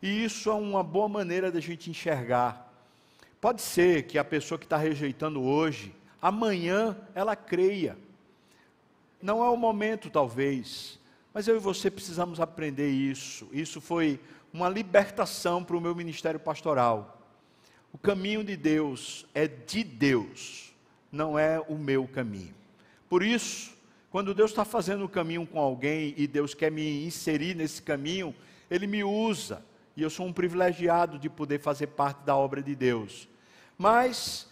E 0.00 0.24
isso 0.24 0.48
é 0.48 0.54
uma 0.54 0.80
boa 0.80 1.08
maneira 1.08 1.50
da 1.50 1.58
gente 1.58 1.90
enxergar. 1.90 2.72
Pode 3.40 3.60
ser 3.60 4.04
que 4.04 4.16
a 4.16 4.22
pessoa 4.22 4.60
que 4.60 4.64
está 4.64 4.76
rejeitando 4.76 5.42
hoje, 5.42 5.92
amanhã 6.22 6.96
ela 7.16 7.34
creia. 7.34 7.98
Não 9.20 9.44
é 9.44 9.50
o 9.50 9.56
momento, 9.56 10.08
talvez, 10.08 10.97
mas 11.32 11.46
eu 11.46 11.56
e 11.56 11.60
você 11.60 11.90
precisamos 11.90 12.40
aprender 12.40 12.88
isso. 12.88 13.48
Isso 13.52 13.80
foi 13.80 14.20
uma 14.52 14.68
libertação 14.68 15.62
para 15.62 15.76
o 15.76 15.80
meu 15.80 15.94
ministério 15.94 16.40
pastoral. 16.40 17.22
O 17.92 17.98
caminho 17.98 18.44
de 18.44 18.56
Deus 18.56 19.26
é 19.34 19.46
de 19.46 19.82
Deus, 19.82 20.72
não 21.10 21.38
é 21.38 21.60
o 21.60 21.76
meu 21.76 22.06
caminho. 22.06 22.54
Por 23.08 23.22
isso, 23.22 23.72
quando 24.10 24.34
Deus 24.34 24.50
está 24.50 24.64
fazendo 24.64 25.04
um 25.04 25.08
caminho 25.08 25.46
com 25.46 25.58
alguém 25.58 26.14
e 26.16 26.26
Deus 26.26 26.54
quer 26.54 26.70
me 26.70 27.04
inserir 27.04 27.54
nesse 27.54 27.82
caminho, 27.82 28.34
Ele 28.70 28.86
me 28.86 29.04
usa. 29.04 29.64
E 29.96 30.02
eu 30.02 30.10
sou 30.10 30.26
um 30.26 30.32
privilegiado 30.32 31.18
de 31.18 31.28
poder 31.28 31.60
fazer 31.60 31.88
parte 31.88 32.24
da 32.24 32.36
obra 32.36 32.62
de 32.62 32.74
Deus. 32.74 33.28
Mas 33.76 34.48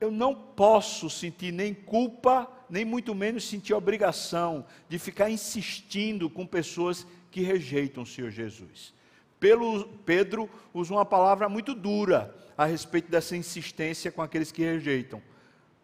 eu 0.00 0.10
não 0.10 0.34
posso 0.34 1.08
sentir 1.08 1.52
nem 1.52 1.72
culpa, 1.72 2.50
nem 2.72 2.86
muito 2.86 3.14
menos 3.14 3.46
sentir 3.46 3.74
obrigação 3.74 4.64
de 4.88 4.98
ficar 4.98 5.28
insistindo 5.28 6.30
com 6.30 6.46
pessoas 6.46 7.06
que 7.30 7.42
rejeitam 7.42 8.02
o 8.02 8.06
Senhor 8.06 8.30
Jesus. 8.30 8.94
Pelo, 9.38 9.86
Pedro 10.06 10.48
usa 10.72 10.94
uma 10.94 11.04
palavra 11.04 11.50
muito 11.50 11.74
dura 11.74 12.34
a 12.56 12.64
respeito 12.64 13.10
dessa 13.10 13.36
insistência 13.36 14.10
com 14.10 14.22
aqueles 14.22 14.50
que 14.50 14.62
rejeitam. 14.64 15.20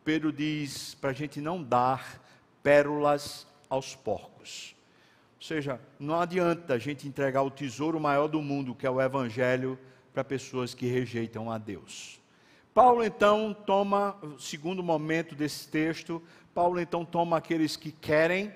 Pedro 0.03 0.33
diz 0.33 0.95
para 0.95 1.11
a 1.11 1.13
gente 1.13 1.43
não 1.43 1.63
dar 1.63 2.25
pérolas 2.63 3.47
aos 3.69 3.95
porcos. 3.95 4.75
Ou 5.37 5.43
seja, 5.43 5.79
não 6.01 6.19
adianta 6.19 6.73
a 6.73 6.79
gente 6.79 7.07
entregar 7.07 7.43
o 7.43 7.51
tesouro 7.51 8.01
maior 8.01 8.29
do 8.29 8.41
mundo, 8.41 8.75
que 8.75 8.87
é 8.87 8.91
o 8.91 8.99
Evangelho, 8.99 9.79
para 10.15 10.25
pessoas 10.25 10.73
que 10.73 10.87
rejeitam 10.87 11.53
a 11.53 11.59
Deus. 11.59 12.19
Paulo 12.73 13.03
então 13.03 13.53
toma, 13.53 14.17
segundo 14.39 14.85
momento 14.85 15.35
desse 15.35 15.69
texto, 15.69 16.23
Paulo 16.59 16.81
então 16.81 17.05
toma 17.05 17.37
aqueles 17.37 17.77
que 17.77 17.93
querem, 17.93 18.53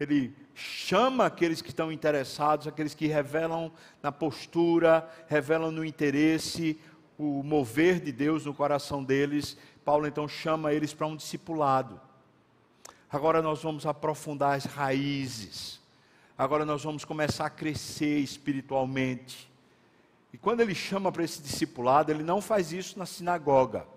ele 0.00 0.34
chama 0.56 1.24
aqueles 1.24 1.62
que 1.62 1.68
estão 1.68 1.92
interessados, 1.92 2.66
aqueles 2.66 2.94
que 2.94 3.06
revelam 3.06 3.70
na 4.02 4.10
postura, 4.10 5.08
revelam 5.28 5.70
no 5.70 5.84
interesse, 5.84 6.76
o 7.16 7.44
mover 7.44 8.00
de 8.00 8.10
Deus 8.10 8.44
no 8.44 8.52
coração 8.52 9.04
deles. 9.04 9.56
Paulo 9.84 10.04
então 10.04 10.26
chama 10.26 10.72
eles 10.72 10.92
para 10.92 11.06
um 11.06 11.14
discipulado. 11.14 12.00
Agora 13.08 13.40
nós 13.40 13.62
vamos 13.62 13.86
aprofundar 13.86 14.56
as 14.56 14.64
raízes. 14.64 15.80
Agora 16.36 16.64
nós 16.64 16.82
vamos 16.82 17.04
começar 17.04 17.46
a 17.46 17.50
crescer 17.50 18.18
espiritualmente. 18.18 19.48
E 20.32 20.36
quando 20.36 20.60
ele 20.60 20.74
chama 20.74 21.12
para 21.12 21.22
esse 21.22 21.40
discipulado, 21.40 22.10
ele 22.10 22.24
não 22.24 22.40
faz 22.40 22.72
isso 22.72 22.98
na 22.98 23.06
sinagoga. 23.06 23.93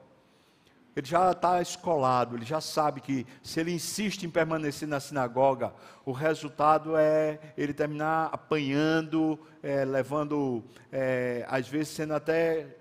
Ele 0.97 1.05
já 1.05 1.31
está 1.31 1.61
escolado, 1.61 2.35
ele 2.35 2.43
já 2.43 2.59
sabe 2.59 3.01
que 3.01 3.23
se 3.43 3.59
ele 3.59 3.71
insiste 3.71 4.23
em 4.23 4.31
permanecer 4.31 4.87
na 4.87 4.99
sinagoga, 4.99 5.71
o 6.03 6.11
resultado 6.11 6.97
é 6.97 7.39
ele 7.55 7.71
terminar 7.71 8.31
apanhando, 8.31 9.37
é, 9.61 9.85
levando, 9.85 10.63
é, 10.91 11.45
às 11.47 11.67
vezes 11.67 11.89
sendo 11.89 12.15
até 12.15 12.75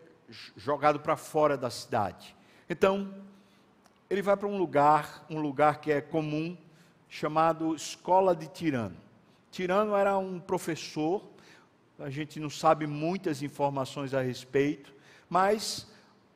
jogado 0.57 0.99
para 1.01 1.15
fora 1.15 1.59
da 1.59 1.69
cidade. 1.69 2.35
Então, 2.71 3.15
ele 4.09 4.23
vai 4.23 4.35
para 4.35 4.49
um 4.49 4.57
lugar, 4.57 5.27
um 5.29 5.39
lugar 5.39 5.83
que 5.83 5.93
é 5.93 6.01
comum, 6.01 6.57
chamado 7.11 7.75
Escola 7.75 8.35
de 8.35 8.49
Tirano. 8.49 8.97
Tirano 9.51 9.95
era 9.95 10.17
um 10.17 10.41
professor, 10.41 11.23
a 11.99 12.09
gente 12.09 12.41
não 12.41 12.49
sabe 12.49 12.87
muitas 12.87 13.43
informações 13.43 14.15
a 14.15 14.23
respeito, 14.23 14.95
mas 15.29 15.87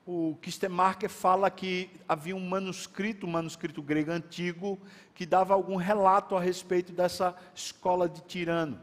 o 0.06 0.36
Kistemarker 0.40 1.08
fala 1.08 1.50
que 1.50 1.90
havia 2.08 2.34
um 2.34 2.48
manuscrito, 2.48 3.26
um 3.26 3.30
manuscrito 3.30 3.82
grego 3.82 4.10
antigo, 4.10 4.78
que 5.14 5.26
dava 5.26 5.54
algum 5.54 5.76
relato 5.76 6.36
a 6.36 6.40
respeito 6.40 6.92
dessa 6.92 7.34
escola 7.54 8.08
de 8.08 8.20
Tirano. 8.22 8.80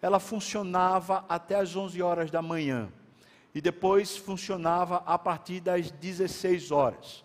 Ela 0.00 0.18
funcionava 0.18 1.24
até 1.28 1.56
as 1.56 1.74
11 1.74 2.02
horas 2.02 2.30
da 2.30 2.42
manhã 2.42 2.90
e 3.54 3.60
depois 3.60 4.16
funcionava 4.16 4.96
a 5.06 5.18
partir 5.18 5.60
das 5.60 5.90
16 5.90 6.70
horas 6.70 7.24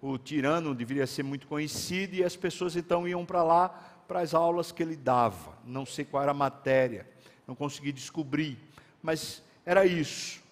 o 0.00 0.16
tirano 0.16 0.74
deveria 0.74 1.06
ser 1.06 1.24
muito 1.24 1.46
conhecido 1.46 2.14
e 2.14 2.24
as 2.24 2.36
pessoas 2.36 2.76
então 2.76 3.06
iam 3.06 3.24
para 3.24 3.42
lá 3.42 3.68
para 4.06 4.20
as 4.20 4.32
aulas 4.32 4.72
que 4.72 4.82
ele 4.82 4.96
dava. 4.96 5.58
Não 5.64 5.84
sei 5.84 6.04
qual 6.04 6.22
era 6.22 6.32
a 6.32 6.34
matéria, 6.34 7.06
não 7.46 7.54
consegui 7.54 7.92
descobrir, 7.92 8.58
mas 9.02 9.42
era 9.66 9.84
isso. 9.84 10.42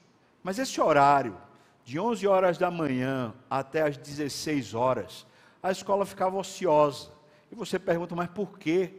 Mas 0.42 0.58
esse 0.58 0.80
horário, 0.80 1.36
de 1.86 2.00
11 2.00 2.26
horas 2.26 2.58
da 2.58 2.68
manhã 2.68 3.32
até 3.48 3.82
as 3.82 3.96
16 3.96 4.74
horas, 4.74 5.24
a 5.62 5.70
escola 5.70 6.04
ficava 6.04 6.36
ociosa. 6.36 7.10
E 7.50 7.54
você 7.54 7.78
pergunta, 7.78 8.12
mas 8.12 8.28
por 8.28 8.58
quê? 8.58 8.92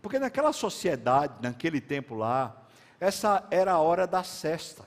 Porque 0.00 0.20
naquela 0.20 0.52
sociedade, 0.52 1.34
naquele 1.42 1.80
tempo 1.80 2.14
lá, 2.14 2.56
essa 3.00 3.44
era 3.50 3.72
a 3.72 3.80
hora 3.80 4.06
da 4.06 4.22
cesta. 4.22 4.84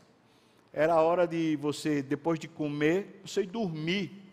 Era 0.72 0.93
a 0.93 1.01
hora 1.01 1.27
de 1.27 1.58
você, 1.58 2.01
depois 2.01 2.39
de 2.39 2.48
comer, 2.48 3.22
você 3.25 3.41
ir 3.41 3.48
dormir. 3.48 4.24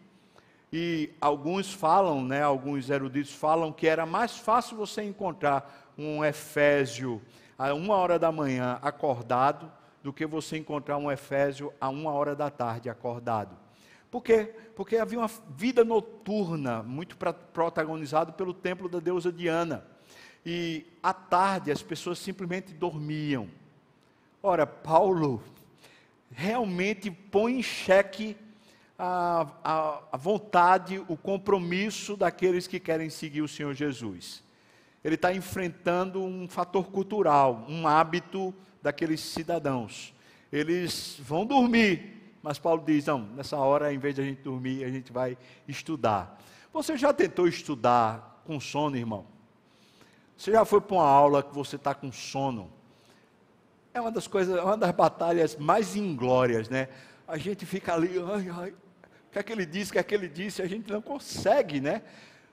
E 0.72 1.10
alguns 1.20 1.72
falam, 1.72 2.22
né, 2.22 2.40
alguns 2.40 2.88
eruditos 2.88 3.34
falam 3.34 3.72
que 3.72 3.88
era 3.88 4.06
mais 4.06 4.36
fácil 4.36 4.76
você 4.76 5.02
encontrar 5.02 5.90
um 5.98 6.24
Efésio 6.24 7.20
a 7.58 7.74
uma 7.74 7.96
hora 7.96 8.16
da 8.16 8.30
manhã 8.30 8.78
acordado 8.80 9.72
do 10.02 10.12
que 10.12 10.26
você 10.26 10.56
encontrar 10.56 10.96
um 10.98 11.10
Efésio 11.10 11.72
a 11.80 11.88
uma 11.88 12.12
hora 12.12 12.34
da 12.34 12.50
tarde 12.50 12.88
acordado. 12.88 13.56
Por 14.10 14.22
quê? 14.22 14.54
Porque 14.74 14.96
havia 14.96 15.18
uma 15.18 15.30
vida 15.50 15.84
noturna 15.84 16.82
muito 16.82 17.16
protagonizada 17.52 18.32
pelo 18.32 18.54
templo 18.54 18.88
da 18.88 19.00
deusa 19.00 19.30
Diana. 19.30 19.84
E 20.46 20.86
à 21.02 21.12
tarde 21.12 21.70
as 21.70 21.82
pessoas 21.82 22.18
simplesmente 22.18 22.72
dormiam. 22.72 23.48
Ora, 24.42 24.66
Paulo 24.66 25.42
realmente 26.30 27.10
põe 27.10 27.58
em 27.58 27.62
xeque 27.62 28.36
a, 28.98 29.46
a, 29.62 30.02
a 30.12 30.16
vontade, 30.16 31.04
o 31.08 31.16
compromisso 31.16 32.16
daqueles 32.16 32.66
que 32.66 32.80
querem 32.80 33.10
seguir 33.10 33.42
o 33.42 33.48
Senhor 33.48 33.74
Jesus. 33.74 34.42
Ele 35.04 35.14
está 35.14 35.32
enfrentando 35.32 36.22
um 36.22 36.48
fator 36.48 36.90
cultural, 36.90 37.64
um 37.68 37.86
hábito 37.86 38.54
daqueles 38.82 39.20
cidadãos. 39.20 40.14
Eles 40.52 41.16
vão 41.20 41.44
dormir, 41.44 42.34
mas 42.42 42.58
Paulo 42.58 42.82
diz: 42.84 43.06
não, 43.06 43.20
nessa 43.20 43.56
hora, 43.56 43.92
em 43.92 43.98
vez 43.98 44.14
de 44.14 44.22
a 44.22 44.24
gente 44.24 44.42
dormir, 44.42 44.84
a 44.84 44.88
gente 44.88 45.12
vai 45.12 45.36
estudar. 45.66 46.40
Você 46.72 46.96
já 46.96 47.12
tentou 47.12 47.48
estudar 47.48 48.42
com 48.44 48.60
sono, 48.60 48.96
irmão? 48.96 49.26
Você 50.36 50.52
já 50.52 50.64
foi 50.64 50.80
para 50.80 50.94
uma 50.94 51.08
aula 51.08 51.42
que 51.42 51.52
você 51.52 51.76
está 51.76 51.94
com 51.94 52.12
sono? 52.12 52.70
É 53.92 54.00
uma 54.00 54.12
das 54.12 54.26
coisas, 54.28 54.56
é 54.56 54.62
uma 54.62 54.76
das 54.76 54.92
batalhas 54.92 55.56
mais 55.56 55.96
inglórias, 55.96 56.68
né? 56.68 56.88
A 57.26 57.36
gente 57.36 57.66
fica 57.66 57.94
ali, 57.94 58.12
ai, 58.32 58.48
ai, 58.48 58.70
o 58.70 59.32
que 59.32 59.38
é 59.38 59.42
que 59.42 59.52
ele 59.52 59.66
disse, 59.66 59.90
o 59.90 59.92
que 59.94 59.98
é 59.98 60.02
que 60.02 60.14
ele 60.14 60.28
disse, 60.28 60.62
a 60.62 60.68
gente 60.68 60.90
não 60.90 61.02
consegue, 61.02 61.80
né? 61.80 62.02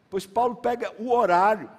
Pois 0.10 0.25
Paulo 0.25 0.55
pega 0.55 0.91
o 0.98 1.12
horário, 1.12 1.70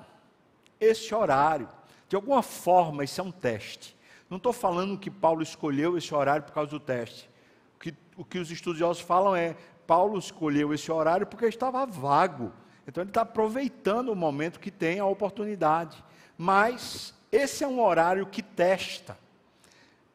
esse 0.81 1.13
horário, 1.13 1.69
de 2.09 2.15
alguma 2.15 2.43
forma, 2.43 3.03
isso 3.03 3.21
é 3.21 3.25
um 3.25 3.33
teste. 3.33 3.96
Não 4.29 4.39
estou 4.39 4.53
falando 4.53 4.99
que 4.99 5.11
Paulo 5.11 5.43
escolheu 5.43 5.97
esse 5.97 6.15
horário 6.15 6.45
por 6.45 6.53
causa 6.53 6.71
do 6.71 6.81
teste. 6.81 7.31
O 7.77 7.79
que, 7.79 7.95
o 8.17 8.25
que 8.25 8.39
os 8.39 8.51
estudiosos 8.51 9.03
falam 9.03 9.37
é: 9.37 9.57
Paulo 9.87 10.19
escolheu 10.19 10.75
esse 10.75 10.91
horário 10.91 11.27
porque 11.27 11.47
estava 11.47 11.87
vago. 11.87 12.53
Então 12.87 13.03
ele 13.03 13.11
está 13.11 13.23
aproveitando 13.23 14.11
o 14.11 14.17
momento 14.17 14.61
que 14.61 14.71
tem 14.71 14.99
a 14.99 15.07
oportunidade. 15.07 16.03
Mas 16.37 17.15
esse 17.31 17.65
é 17.65 17.69
um 17.69 17.83
horário 17.83 18.27
que 18.27 18.43
testa. 18.43 19.19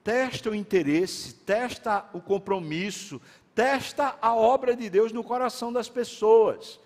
Testa 0.04 0.50
o 0.50 0.56
interesse, 0.56 1.34
testa 1.34 2.10
o 2.12 2.20
compromisso, 2.20 3.22
testa 3.54 4.18
a 4.22 4.34
obra 4.34 4.76
de 4.76 4.90
Deus 4.90 5.12
no 5.12 5.24
coração 5.24 5.72
das 5.72 5.88
pessoas. 5.88 6.80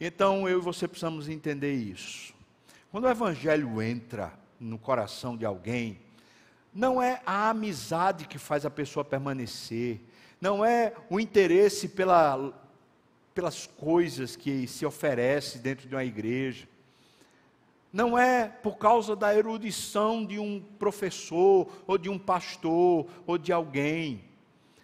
Então 0.00 0.48
eu 0.48 0.58
e 0.58 0.62
você 0.62 0.88
precisamos 0.88 1.28
entender 1.28 1.72
isso. 1.72 2.34
Quando 2.90 3.04
o 3.04 3.10
evangelho 3.10 3.80
entra 3.82 4.32
no 4.58 4.78
coração 4.78 5.36
de 5.36 5.44
alguém, 5.44 6.00
não 6.74 7.02
é 7.02 7.20
a 7.24 7.50
amizade 7.50 8.26
que 8.26 8.38
faz 8.38 8.64
a 8.64 8.70
pessoa 8.70 9.04
permanecer, 9.04 10.00
não 10.40 10.64
é 10.64 10.92
o 11.10 11.18
interesse 11.18 11.88
pela, 11.88 12.52
pelas 13.34 13.66
coisas 13.66 14.36
que 14.36 14.66
se 14.66 14.86
oferece 14.86 15.58
dentro 15.58 15.88
de 15.88 15.94
uma 15.94 16.04
igreja, 16.04 16.68
não 17.92 18.18
é 18.18 18.46
por 18.48 18.76
causa 18.76 19.16
da 19.16 19.34
erudição 19.34 20.24
de 20.24 20.38
um 20.38 20.60
professor, 20.78 21.68
ou 21.86 21.96
de 21.96 22.08
um 22.08 22.18
pastor, 22.18 23.06
ou 23.26 23.38
de 23.38 23.52
alguém. 23.52 24.22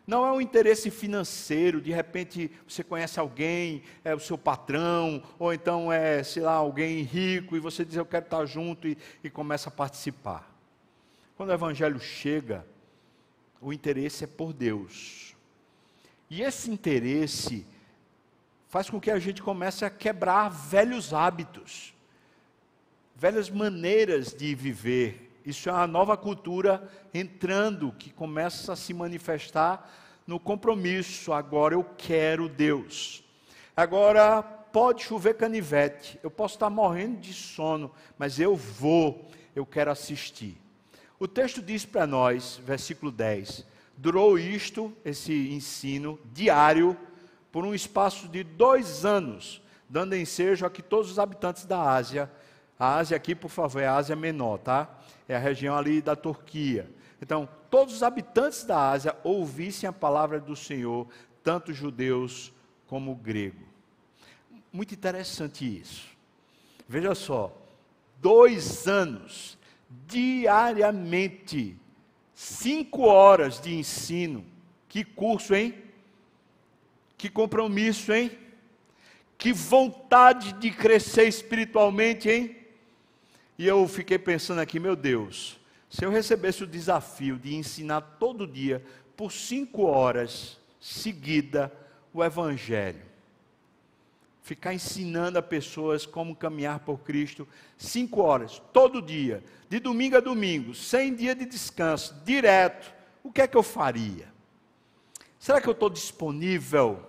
Não 0.06 0.26
é 0.26 0.32
o 0.32 0.40
interesse 0.40 0.90
financeiro, 0.90 1.80
de 1.80 1.92
repente 1.92 2.50
você 2.66 2.84
conhece 2.84 3.18
alguém, 3.18 3.82
é 4.04 4.14
o 4.14 4.20
seu 4.20 4.36
patrão, 4.36 5.22
ou 5.38 5.52
então 5.52 5.90
é, 5.92 6.22
sei 6.22 6.42
lá, 6.42 6.52
alguém 6.52 7.02
rico, 7.02 7.56
e 7.56 7.60
você 7.60 7.84
diz, 7.84 7.96
eu 7.96 8.04
quero 8.04 8.24
estar 8.24 8.44
junto, 8.44 8.86
e, 8.86 8.98
e 9.22 9.30
começa 9.30 9.68
a 9.68 9.72
participar. 9.72 10.53
Quando 11.36 11.50
o 11.50 11.54
evangelho 11.54 11.98
chega, 11.98 12.64
o 13.60 13.72
interesse 13.72 14.24
é 14.24 14.26
por 14.26 14.52
Deus. 14.52 15.34
E 16.30 16.42
esse 16.42 16.70
interesse 16.70 17.66
faz 18.68 18.88
com 18.88 19.00
que 19.00 19.10
a 19.10 19.18
gente 19.18 19.42
comece 19.42 19.84
a 19.84 19.90
quebrar 19.90 20.48
velhos 20.48 21.12
hábitos, 21.12 21.94
velhas 23.14 23.50
maneiras 23.50 24.32
de 24.32 24.54
viver. 24.54 25.40
Isso 25.44 25.68
é 25.68 25.72
uma 25.72 25.86
nova 25.86 26.16
cultura 26.16 26.90
entrando, 27.12 27.92
que 27.92 28.10
começa 28.10 28.72
a 28.72 28.76
se 28.76 28.94
manifestar 28.94 29.90
no 30.26 30.40
compromisso. 30.40 31.32
Agora 31.32 31.74
eu 31.74 31.84
quero 31.96 32.48
Deus. 32.48 33.22
Agora 33.76 34.42
pode 34.42 35.04
chover 35.04 35.34
canivete, 35.34 36.18
eu 36.22 36.30
posso 36.30 36.54
estar 36.54 36.68
morrendo 36.70 37.20
de 37.20 37.32
sono, 37.32 37.92
mas 38.18 38.40
eu 38.40 38.56
vou, 38.56 39.30
eu 39.54 39.64
quero 39.64 39.90
assistir. 39.90 40.63
O 41.18 41.28
texto 41.28 41.62
diz 41.62 41.84
para 41.84 42.06
nós, 42.06 42.60
versículo 42.64 43.12
10: 43.12 43.64
durou 43.96 44.38
isto, 44.38 44.92
esse 45.04 45.32
ensino 45.50 46.18
diário, 46.32 46.96
por 47.52 47.64
um 47.64 47.74
espaço 47.74 48.28
de 48.28 48.42
dois 48.42 49.04
anos, 49.04 49.62
dando 49.88 50.16
ensejo 50.16 50.66
a 50.66 50.70
que 50.70 50.82
todos 50.82 51.10
os 51.10 51.18
habitantes 51.18 51.64
da 51.64 51.80
Ásia, 51.80 52.30
a 52.78 52.96
Ásia 52.96 53.16
aqui, 53.16 53.34
por 53.34 53.48
favor, 53.48 53.80
é 53.80 53.86
a 53.86 53.94
Ásia 53.94 54.16
Menor, 54.16 54.58
tá? 54.58 54.90
É 55.28 55.36
a 55.36 55.38
região 55.38 55.76
ali 55.76 56.02
da 56.02 56.16
Turquia. 56.16 56.90
Então, 57.22 57.48
todos 57.70 57.94
os 57.94 58.02
habitantes 58.02 58.64
da 58.64 58.90
Ásia 58.90 59.16
ouvissem 59.22 59.88
a 59.88 59.92
palavra 59.92 60.40
do 60.40 60.56
Senhor, 60.56 61.06
tanto 61.42 61.72
judeus 61.72 62.52
como 62.88 63.14
grego. 63.14 63.64
Muito 64.72 64.92
interessante 64.92 65.64
isso. 65.80 66.08
Veja 66.88 67.14
só, 67.14 67.56
dois 68.20 68.88
anos 68.88 69.56
diariamente. 70.06 71.76
Cinco 72.34 73.02
horas 73.02 73.60
de 73.60 73.74
ensino. 73.74 74.44
Que 74.88 75.04
curso, 75.04 75.54
hein? 75.54 75.74
Que 77.16 77.28
compromisso, 77.28 78.12
hein? 78.12 78.30
Que 79.36 79.52
vontade 79.52 80.52
de 80.54 80.70
crescer 80.70 81.26
espiritualmente, 81.26 82.28
hein? 82.28 82.56
E 83.58 83.66
eu 83.66 83.86
fiquei 83.86 84.18
pensando 84.18 84.60
aqui, 84.60 84.80
meu 84.80 84.96
Deus, 84.96 85.58
se 85.88 86.04
eu 86.04 86.10
recebesse 86.10 86.64
o 86.64 86.66
desafio 86.66 87.38
de 87.38 87.54
ensinar 87.54 88.00
todo 88.18 88.46
dia, 88.46 88.84
por 89.16 89.30
cinco 89.30 89.84
horas 89.84 90.58
seguida, 90.80 91.72
o 92.12 92.22
Evangelho, 92.22 93.02
ficar 94.44 94.74
ensinando 94.74 95.38
a 95.38 95.42
pessoas 95.42 96.04
como 96.04 96.36
caminhar 96.36 96.80
por 96.80 96.98
Cristo, 96.98 97.48
cinco 97.78 98.20
horas, 98.20 98.60
todo 98.74 99.00
dia, 99.00 99.42
de 99.70 99.80
domingo 99.80 100.18
a 100.18 100.20
domingo, 100.20 100.74
sem 100.74 101.14
dia 101.14 101.34
de 101.34 101.46
descanso, 101.46 102.14
direto, 102.26 102.92
o 103.22 103.32
que 103.32 103.40
é 103.40 103.46
que 103.46 103.56
eu 103.56 103.62
faria? 103.62 104.28
Será 105.38 105.62
que 105.62 105.66
eu 105.66 105.72
estou 105.72 105.88
disponível? 105.88 107.06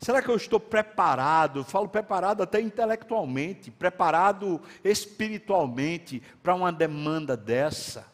Será 0.00 0.22
que 0.22 0.30
eu 0.30 0.36
estou 0.36 0.58
preparado? 0.58 1.62
Falo 1.62 1.90
preparado 1.90 2.42
até 2.42 2.58
intelectualmente, 2.58 3.70
preparado 3.70 4.58
espiritualmente 4.82 6.22
para 6.42 6.54
uma 6.54 6.72
demanda 6.72 7.36
dessa? 7.36 8.06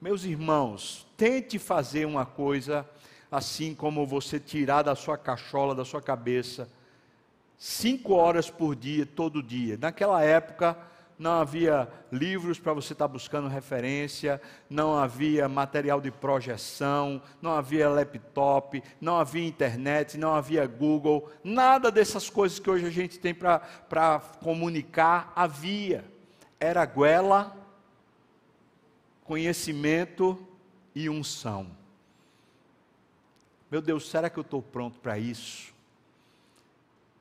Meus 0.00 0.24
irmãos, 0.24 1.06
tente 1.14 1.58
fazer 1.58 2.06
uma 2.06 2.24
coisa 2.24 2.88
assim 3.30 3.74
como 3.74 4.06
você 4.06 4.40
tirar 4.40 4.80
da 4.80 4.94
sua 4.94 5.18
cachola, 5.18 5.74
da 5.74 5.84
sua 5.84 6.00
cabeça, 6.00 6.70
cinco 7.58 8.14
horas 8.14 8.50
por 8.50 8.74
dia, 8.74 9.06
todo 9.06 9.42
dia. 9.42 9.78
Naquela 9.80 10.22
época, 10.22 10.76
não 11.18 11.32
havia 11.32 11.88
livros 12.10 12.58
para 12.58 12.72
você 12.72 12.92
estar 12.92 13.06
buscando 13.06 13.48
referência, 13.48 14.40
não 14.68 14.96
havia 14.96 15.48
material 15.48 16.00
de 16.00 16.10
projeção, 16.10 17.22
não 17.40 17.52
havia 17.52 17.88
laptop, 17.88 18.82
não 19.00 19.16
havia 19.16 19.46
internet, 19.46 20.18
não 20.18 20.34
havia 20.34 20.66
Google, 20.66 21.30
nada 21.42 21.90
dessas 21.90 22.28
coisas 22.28 22.58
que 22.58 22.68
hoje 22.68 22.86
a 22.86 22.90
gente 22.90 23.18
tem 23.18 23.34
para 23.34 24.20
comunicar 24.42 25.32
havia. 25.36 26.04
Era 26.58 26.84
goela, 26.84 27.56
conhecimento 29.22 30.38
e 30.94 31.08
unção. 31.08 31.68
Meu 33.70 33.80
Deus, 33.82 34.08
será 34.08 34.30
que 34.30 34.38
eu 34.38 34.42
estou 34.42 34.62
pronto 34.62 35.00
para 35.00 35.18
isso? 35.18 35.73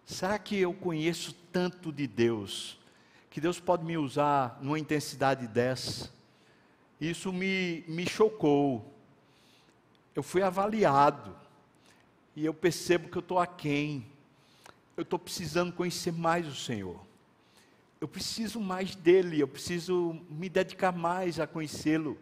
Será 0.05 0.37
que 0.37 0.57
eu 0.57 0.73
conheço 0.73 1.33
tanto 1.51 1.91
de 1.91 2.05
Deus 2.07 2.77
que 3.29 3.39
Deus 3.39 3.59
pode 3.59 3.83
me 3.83 3.97
usar 3.97 4.59
numa 4.61 4.77
intensidade 4.77 5.47
dessa? 5.47 6.11
Isso 6.99 7.31
me, 7.31 7.83
me 7.87 8.05
chocou. 8.07 8.93
Eu 10.13 10.21
fui 10.21 10.41
avaliado 10.41 11.35
e 12.35 12.45
eu 12.45 12.53
percebo 12.53 13.09
que 13.09 13.17
eu 13.17 13.21
estou 13.21 13.39
aquém. 13.39 14.05
Eu 14.95 15.03
estou 15.03 15.17
precisando 15.17 15.71
conhecer 15.71 16.11
mais 16.11 16.47
o 16.47 16.55
Senhor. 16.55 16.99
Eu 17.99 18.07
preciso 18.07 18.59
mais 18.59 18.95
dele, 18.95 19.39
eu 19.39 19.47
preciso 19.47 20.19
me 20.29 20.49
dedicar 20.49 20.91
mais 20.91 21.39
a 21.39 21.47
conhecê-lo, 21.47 22.19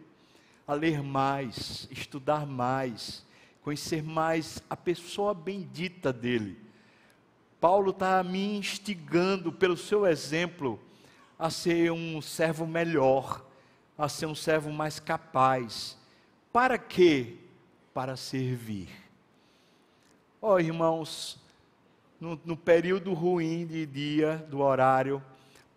a 0.66 0.74
ler 0.74 1.02
mais, 1.02 1.88
estudar 1.90 2.46
mais, 2.46 3.26
conhecer 3.62 4.02
mais 4.02 4.62
a 4.70 4.76
pessoa 4.76 5.34
bendita 5.34 6.12
dele 6.12 6.56
Paulo 7.62 7.92
está 7.92 8.24
me 8.24 8.56
instigando 8.56 9.52
pelo 9.52 9.76
seu 9.76 10.04
exemplo 10.04 10.80
a 11.38 11.48
ser 11.48 11.92
um 11.92 12.20
servo 12.20 12.66
melhor, 12.66 13.46
a 13.96 14.08
ser 14.08 14.26
um 14.26 14.34
servo 14.34 14.72
mais 14.72 14.98
capaz. 14.98 15.96
Para 16.52 16.76
quê? 16.76 17.36
Para 17.94 18.16
servir. 18.16 18.88
Ó 20.40 20.54
oh, 20.54 20.58
irmãos, 20.58 21.40
no, 22.20 22.40
no 22.44 22.56
período 22.56 23.12
ruim 23.12 23.64
de 23.64 23.86
dia, 23.86 24.44
do 24.50 24.58
horário, 24.58 25.22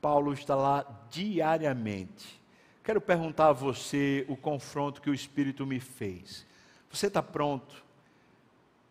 Paulo 0.01 0.33
está 0.33 0.55
lá 0.55 0.83
diariamente. 1.11 2.41
Quero 2.83 2.99
perguntar 2.99 3.49
a 3.49 3.53
você 3.53 4.25
o 4.27 4.35
confronto 4.35 4.99
que 4.99 5.09
o 5.11 5.13
Espírito 5.13 5.67
me 5.67 5.79
fez. 5.79 6.47
Você 6.89 7.05
está 7.05 7.21
pronto? 7.21 7.85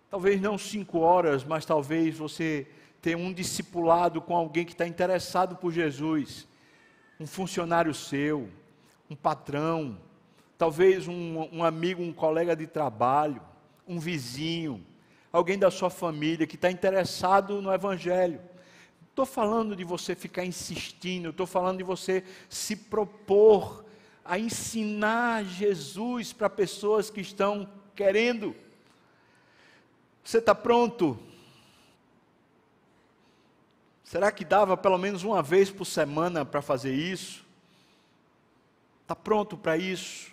Talvez 0.08 0.40
não 0.40 0.56
cinco 0.56 1.00
horas, 1.00 1.42
mas 1.42 1.66
talvez 1.66 2.16
você 2.16 2.68
tenha 3.04 3.18
um 3.18 3.34
discipulado 3.34 4.18
com 4.18 4.34
alguém 4.34 4.64
que 4.64 4.72
está 4.72 4.86
interessado 4.86 5.56
por 5.56 5.70
Jesus, 5.70 6.48
um 7.20 7.26
funcionário 7.26 7.92
seu, 7.92 8.48
um 9.10 9.14
patrão, 9.14 10.00
talvez 10.56 11.06
um, 11.06 11.46
um 11.52 11.62
amigo, 11.62 12.02
um 12.02 12.14
colega 12.14 12.56
de 12.56 12.66
trabalho, 12.66 13.42
um 13.86 13.98
vizinho, 13.98 14.82
alguém 15.30 15.58
da 15.58 15.70
sua 15.70 15.90
família 15.90 16.46
que 16.46 16.54
está 16.54 16.70
interessado 16.70 17.60
no 17.60 17.70
Evangelho. 17.70 18.40
Estou 19.10 19.26
falando 19.26 19.76
de 19.76 19.84
você 19.84 20.14
ficar 20.14 20.46
insistindo, 20.46 21.28
estou 21.28 21.46
falando 21.46 21.76
de 21.76 21.84
você 21.84 22.24
se 22.48 22.74
propor 22.74 23.84
a 24.24 24.38
ensinar 24.38 25.44
Jesus 25.44 26.32
para 26.32 26.48
pessoas 26.48 27.10
que 27.10 27.20
estão 27.20 27.68
querendo. 27.94 28.56
Você 30.24 30.38
está 30.38 30.54
pronto? 30.54 31.18
Será 34.14 34.30
que 34.30 34.44
dava 34.44 34.76
pelo 34.76 34.96
menos 34.96 35.24
uma 35.24 35.42
vez 35.42 35.72
por 35.72 35.84
semana 35.84 36.44
para 36.44 36.62
fazer 36.62 36.94
isso? 36.94 37.44
Está 39.02 39.16
pronto 39.16 39.56
para 39.56 39.76
isso? 39.76 40.30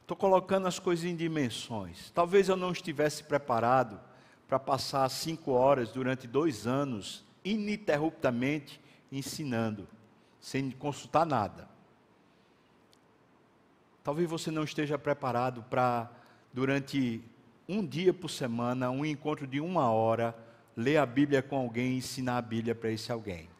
Estou 0.00 0.16
colocando 0.16 0.66
as 0.66 0.78
coisas 0.78 1.04
em 1.04 1.14
dimensões. 1.14 2.10
Talvez 2.12 2.48
eu 2.48 2.56
não 2.56 2.72
estivesse 2.72 3.22
preparado 3.22 4.00
para 4.48 4.58
passar 4.58 5.06
cinco 5.10 5.50
horas 5.50 5.90
durante 5.90 6.26
dois 6.26 6.66
anos, 6.66 7.22
ininterruptamente, 7.44 8.80
ensinando, 9.12 9.86
sem 10.40 10.70
consultar 10.70 11.26
nada. 11.26 11.68
Talvez 14.02 14.30
você 14.30 14.50
não 14.50 14.64
esteja 14.64 14.96
preparado 14.96 15.62
para, 15.64 16.10
durante 16.54 17.22
um 17.68 17.84
dia 17.84 18.14
por 18.14 18.30
semana, 18.30 18.90
um 18.90 19.04
encontro 19.04 19.46
de 19.46 19.60
uma 19.60 19.92
hora, 19.92 20.47
ler 20.78 20.96
a 20.98 21.04
Bíblia 21.04 21.42
com 21.42 21.56
alguém 21.56 21.98
ensinar 21.98 22.38
a 22.38 22.42
Bíblia 22.42 22.72
para 22.72 22.88
esse 22.92 23.10
alguém. 23.10 23.50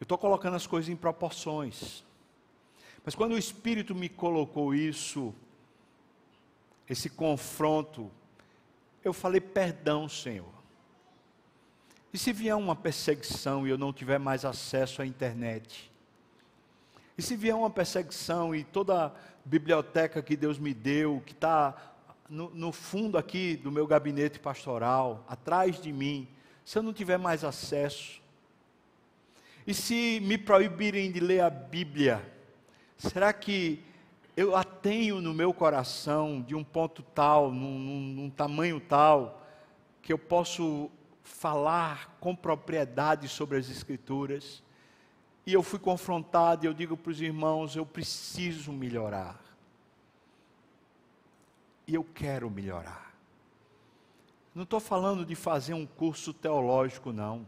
Eu 0.00 0.04
estou 0.04 0.16
colocando 0.16 0.54
as 0.54 0.66
coisas 0.66 0.88
em 0.88 0.96
proporções. 0.96 2.02
Mas 3.04 3.14
quando 3.14 3.32
o 3.32 3.38
Espírito 3.38 3.94
me 3.94 4.08
colocou 4.08 4.74
isso, 4.74 5.34
esse 6.88 7.10
confronto, 7.10 8.10
eu 9.04 9.12
falei: 9.12 9.38
perdão, 9.38 10.08
Senhor. 10.08 10.54
E 12.10 12.16
se 12.16 12.32
vier 12.32 12.56
uma 12.56 12.74
perseguição 12.74 13.66
e 13.66 13.70
eu 13.70 13.76
não 13.76 13.92
tiver 13.92 14.18
mais 14.18 14.46
acesso 14.46 15.02
à 15.02 15.06
internet? 15.06 15.92
E 17.18 17.22
se 17.22 17.36
vier 17.36 17.54
uma 17.54 17.68
perseguição 17.68 18.54
e 18.54 18.64
toda 18.64 19.06
a 19.06 19.12
biblioteca 19.44 20.22
que 20.22 20.38
Deus 20.38 20.58
me 20.58 20.72
deu, 20.72 21.22
que 21.26 21.32
está 21.32 21.93
no, 22.34 22.50
no, 22.50 22.72
fundo 22.72 23.16
aqui 23.16 23.56
do 23.56 23.70
meu 23.70 23.86
gabinete 23.86 24.40
pastoral, 24.40 25.24
atrás 25.28 25.80
de 25.80 25.92
mim, 25.92 26.26
se 26.64 26.76
eu 26.76 26.82
não 26.82 26.92
tiver 26.92 27.16
mais 27.16 27.44
acesso? 27.44 28.20
E 29.64 29.72
se 29.72 30.18
me 30.20 30.36
proibirem 30.36 31.12
de 31.12 31.20
ler 31.20 31.40
a 31.40 31.48
Bíblia, 31.48 32.20
será 32.98 33.32
que 33.32 33.80
eu 34.36 34.56
a 34.56 34.64
tenho 34.64 35.20
no 35.20 35.32
meu 35.32 35.54
coração 35.54 36.42
de 36.42 36.56
um 36.56 36.64
ponto 36.64 37.02
tal, 37.02 37.52
num, 37.52 37.78
num, 37.78 38.00
num 38.00 38.30
tamanho 38.30 38.80
tal, 38.80 39.46
que 40.02 40.12
eu 40.12 40.18
posso 40.18 40.90
falar 41.22 42.16
com 42.18 42.34
propriedade 42.34 43.28
sobre 43.28 43.58
as 43.58 43.70
Escrituras? 43.70 44.60
E 45.46 45.52
eu 45.52 45.62
fui 45.62 45.78
confrontado 45.78 46.64
e 46.64 46.68
eu 46.68 46.74
digo 46.74 46.96
para 46.96 47.12
os 47.12 47.20
irmãos: 47.20 47.76
eu 47.76 47.86
preciso 47.86 48.72
melhorar. 48.72 49.43
E 51.86 51.94
eu 51.94 52.04
quero 52.04 52.50
melhorar. 52.50 53.14
Não 54.54 54.62
estou 54.62 54.80
falando 54.80 55.24
de 55.24 55.34
fazer 55.34 55.74
um 55.74 55.86
curso 55.86 56.32
teológico, 56.32 57.12
não. 57.12 57.46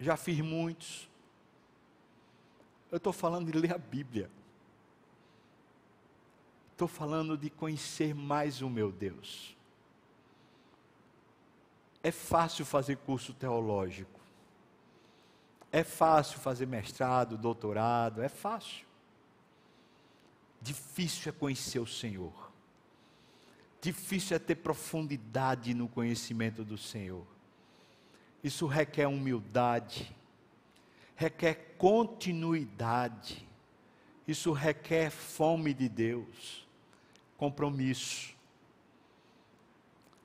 Já 0.00 0.16
fiz 0.16 0.40
muitos. 0.40 1.08
Eu 2.90 2.96
estou 2.96 3.12
falando 3.12 3.50
de 3.50 3.58
ler 3.58 3.74
a 3.74 3.78
Bíblia. 3.78 4.30
Estou 6.72 6.88
falando 6.88 7.36
de 7.36 7.50
conhecer 7.50 8.14
mais 8.14 8.62
o 8.62 8.68
meu 8.68 8.90
Deus. 8.90 9.56
É 12.02 12.10
fácil 12.10 12.64
fazer 12.64 12.96
curso 12.96 13.32
teológico. 13.32 14.18
É 15.70 15.84
fácil 15.84 16.38
fazer 16.38 16.66
mestrado, 16.66 17.36
doutorado, 17.36 18.22
é 18.22 18.28
fácil. 18.28 18.86
Difícil 20.60 21.30
é 21.30 21.32
conhecer 21.32 21.78
o 21.78 21.86
Senhor. 21.86 22.47
Difícil 23.80 24.36
é 24.36 24.38
ter 24.38 24.56
profundidade 24.56 25.72
no 25.72 25.88
conhecimento 25.88 26.64
do 26.64 26.76
Senhor. 26.76 27.24
Isso 28.42 28.66
requer 28.66 29.06
humildade, 29.06 30.14
requer 31.16 31.74
continuidade, 31.76 33.46
isso 34.26 34.52
requer 34.52 35.10
fome 35.10 35.72
de 35.72 35.88
Deus, 35.88 36.66
compromisso. 37.36 38.34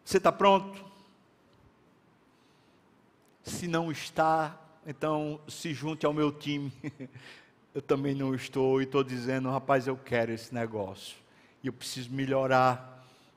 Você 0.03 0.17
está 0.17 0.31
pronto? 0.31 0.83
Se 3.43 3.67
não 3.67 3.91
está, 3.91 4.59
então 4.85 5.39
se 5.47 5.73
junte 5.73 6.05
ao 6.05 6.13
meu 6.13 6.31
time. 6.31 6.71
eu 7.73 7.81
também 7.81 8.13
não 8.13 8.35
estou 8.35 8.81
e 8.81 8.83
estou 8.83 9.03
dizendo, 9.03 9.49
rapaz, 9.49 9.87
eu 9.87 9.97
quero 9.97 10.31
esse 10.31 10.53
negócio. 10.53 11.17
E 11.63 11.67
eu 11.67 11.73
preciso 11.73 12.11
melhorar. 12.11 12.92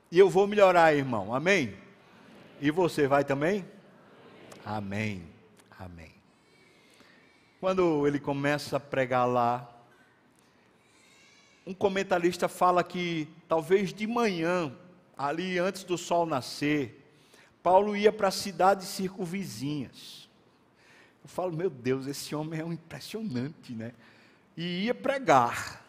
E 0.09 0.17
eu 0.17 0.29
vou 0.29 0.47
melhorar, 0.47 0.95
irmão. 0.95 1.33
Amém? 1.33 1.75
E 2.61 2.71
você 2.71 3.07
vai 3.07 3.25
também? 3.25 3.65
Amém. 4.63 5.27
Amém. 5.77 6.13
Quando 7.59 8.07
ele 8.07 8.19
começa 8.19 8.77
a 8.77 8.79
pregar 8.79 9.27
lá, 9.27 9.69
um 11.65 11.73
comentarista 11.73 12.47
fala 12.47 12.83
que 12.83 13.27
talvez 13.49 13.93
de 13.93 14.07
manhã, 14.07 14.73
ali 15.17 15.59
antes 15.59 15.83
do 15.83 15.97
sol 15.97 16.25
nascer, 16.25 17.03
Paulo 17.61 17.93
ia 17.93 18.13
para 18.13 18.31
cidades 18.31 18.87
circunvizinhas. 18.87 20.29
Eu 21.21 21.27
falo, 21.27 21.51
meu 21.51 21.69
Deus, 21.69 22.07
esse 22.07 22.33
homem 22.33 22.61
é 22.61 22.63
um 22.63 22.71
impressionante, 22.71 23.73
né? 23.73 23.91
E 24.55 24.85
ia 24.85 24.95
pregar. 24.95 25.85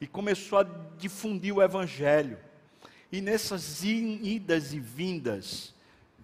E 0.00 0.06
começou 0.06 0.60
a 0.60 0.66
difundir 0.96 1.52
o 1.52 1.60
evangelho. 1.60 2.38
E 3.12 3.20
nessas 3.20 3.82
idas 3.82 4.72
e 4.72 4.78
vindas, 4.78 5.74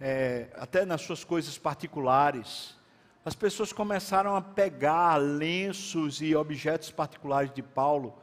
é, 0.01 0.47
até 0.55 0.85
nas 0.85 1.01
suas 1.01 1.25
coisas 1.25 1.59
particulares, 1.59 2.77
as 3.25 3.35
pessoas 3.35 3.73
começaram 3.73 4.37
a 4.37 4.41
pegar 4.41 5.17
lenços 5.17 6.21
e 6.21 6.37
objetos 6.37 6.93
particulares 6.93 7.53
de 7.53 7.61
Paulo 7.61 8.15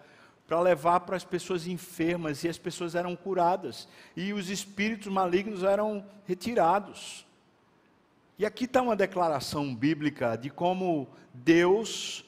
para 0.47 0.61
levar 0.61 1.01
para 1.01 1.17
as 1.17 1.25
pessoas 1.25 1.67
enfermas 1.67 2.45
e 2.45 2.47
as 2.47 2.57
pessoas 2.57 2.95
eram 2.95 3.15
curadas 3.15 3.85
e 4.15 4.31
os 4.31 4.49
espíritos 4.49 5.11
malignos 5.11 5.63
eram 5.63 6.05
retirados. 6.25 7.25
E 8.39 8.45
aqui 8.45 8.63
está 8.63 8.81
uma 8.81 8.95
declaração 8.95 9.75
bíblica 9.75 10.37
de 10.37 10.49
como 10.49 11.09
Deus 11.33 12.23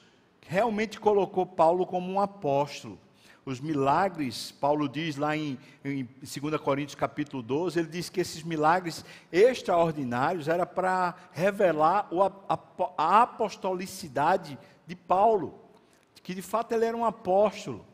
realmente 0.46 1.00
colocou 1.00 1.46
Paulo 1.46 1.86
como 1.86 2.12
um 2.12 2.20
apóstolo. 2.20 3.00
Os 3.46 3.60
milagres, 3.60 4.52
Paulo 4.52 4.90
diz 4.90 5.18
lá 5.18 5.38
em, 5.38 5.60
em 5.84 6.10
2 6.20 6.60
Coríntios 6.60 6.96
capítulo 6.96 7.44
12, 7.44 7.78
ele 7.78 7.88
diz 7.88 8.10
que 8.10 8.20
esses 8.20 8.42
milagres 8.42 9.06
extraordinários 9.32 10.48
era 10.48 10.66
para 10.66 11.14
revelar 11.32 12.10
a, 12.50 12.60
a 12.98 13.22
apostolicidade 13.22 14.58
de 14.88 14.96
Paulo, 14.96 15.60
que 16.24 16.34
de 16.34 16.42
fato 16.42 16.72
ele 16.72 16.86
era 16.86 16.98
um 16.98 17.06
apóstolo. 17.06 17.86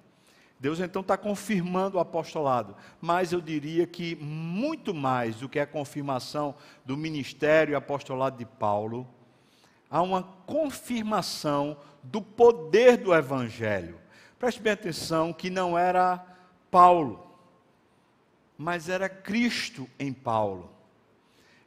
Deus 0.57 0.79
então 0.79 1.01
está 1.01 1.17
confirmando 1.17 1.97
o 1.97 1.99
apostolado, 1.99 2.73
mas 3.01 3.33
eu 3.33 3.41
diria 3.41 3.85
que 3.85 4.15
muito 4.15 4.93
mais 4.93 5.37
do 5.37 5.49
que 5.49 5.59
a 5.59 5.67
confirmação 5.67 6.55
do 6.85 6.95
ministério 6.95 7.73
e 7.73 7.75
apostolado 7.75 8.37
de 8.37 8.45
Paulo, 8.45 9.05
há 9.89 10.01
uma 10.01 10.23
confirmação 10.45 11.75
do 12.01 12.21
poder 12.21 12.95
do 12.95 13.13
Evangelho. 13.13 13.99
Preste 14.41 14.59
bem 14.59 14.73
atenção 14.73 15.31
que 15.31 15.51
não 15.51 15.77
era 15.77 16.17
Paulo, 16.71 17.31
mas 18.57 18.89
era 18.89 19.07
Cristo 19.07 19.87
em 19.99 20.11
Paulo. 20.11 20.67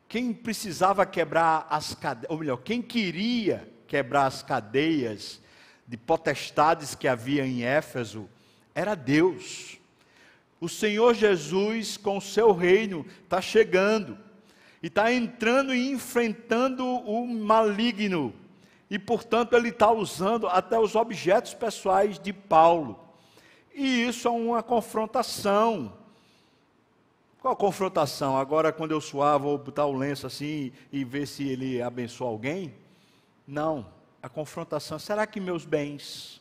Quem 0.09 0.33
precisava 0.33 1.07
quebrar 1.07 1.69
as 1.71 1.95
cadeias, 1.95 2.29
ou 2.29 2.39
melhor, 2.39 2.57
quem 2.57 2.83
queria 2.83 3.73
quebrar 3.87 4.27
as 4.27 4.43
cadeias 4.43 5.41
de 5.87 5.97
potestades 5.97 6.97
que 6.97 7.07
havia 7.07 7.47
em 7.47 7.63
Éfeso, 7.63 8.29
era 8.75 8.97
Deus. 8.97 9.79
O 10.61 10.69
Senhor 10.69 11.15
Jesus, 11.15 11.97
com 11.97 12.17
o 12.17 12.21
seu 12.21 12.51
reino, 12.51 13.07
está 13.23 13.41
chegando 13.41 14.19
e 14.83 14.89
está 14.89 15.13
entrando 15.13 15.73
e 15.73 15.93
enfrentando 15.93 16.85
o 16.85 17.25
maligno. 17.25 18.35
E, 18.95 18.99
portanto, 18.99 19.55
ele 19.55 19.71
está 19.71 19.91
usando 19.91 20.47
até 20.47 20.79
os 20.79 20.95
objetos 20.95 21.53
pessoais 21.53 22.17
de 22.17 22.33
Paulo. 22.33 22.97
E 23.75 24.07
isso 24.07 24.29
é 24.29 24.31
uma 24.31 24.63
confrontação. 24.63 25.93
Qual 27.41 27.53
a 27.53 27.57
confrontação? 27.57 28.39
Agora, 28.39 28.73
quando 28.73 28.93
eu 28.93 29.01
suar, 29.01 29.37
vou 29.37 29.59
botar 29.59 29.85
o 29.87 29.99
lenço 29.99 30.29
assim 30.29 30.71
e 30.93 31.03
ver 31.03 31.27
se 31.27 31.43
ele 31.43 31.83
abençoa 31.83 32.29
alguém? 32.29 32.73
Não. 33.45 33.85
A 34.23 34.29
confrontação, 34.29 34.97
será 34.97 35.27
que 35.27 35.41
meus 35.41 35.65
bens, 35.65 36.41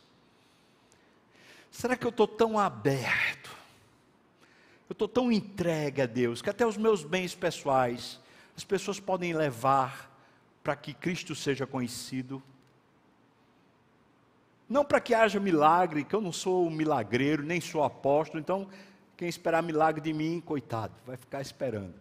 será 1.72 1.96
que 1.96 2.06
eu 2.06 2.10
estou 2.10 2.28
tão 2.28 2.56
aberto, 2.56 3.50
eu 4.88 4.92
estou 4.92 5.08
tão 5.08 5.32
entregue 5.32 6.02
a 6.02 6.06
Deus, 6.06 6.40
que 6.40 6.50
até 6.50 6.64
os 6.64 6.76
meus 6.76 7.02
bens 7.02 7.34
pessoais, 7.34 8.20
as 8.56 8.62
pessoas 8.62 9.00
podem 9.00 9.32
levar 9.32 10.13
para 10.64 10.74
que 10.74 10.94
Cristo 10.94 11.34
seja 11.34 11.66
conhecido. 11.66 12.42
Não 14.66 14.82
para 14.82 14.98
que 14.98 15.14
haja 15.14 15.38
milagre, 15.38 16.04
que 16.04 16.14
eu 16.14 16.22
não 16.22 16.32
sou 16.32 16.66
um 16.66 16.70
milagreiro, 16.70 17.42
nem 17.42 17.60
sou 17.60 17.84
apóstolo, 17.84 18.40
então 18.40 18.66
quem 19.14 19.28
esperar 19.28 19.62
milagre 19.62 20.00
de 20.00 20.12
mim, 20.14 20.42
coitado, 20.44 20.94
vai 21.06 21.18
ficar 21.18 21.42
esperando. 21.42 21.94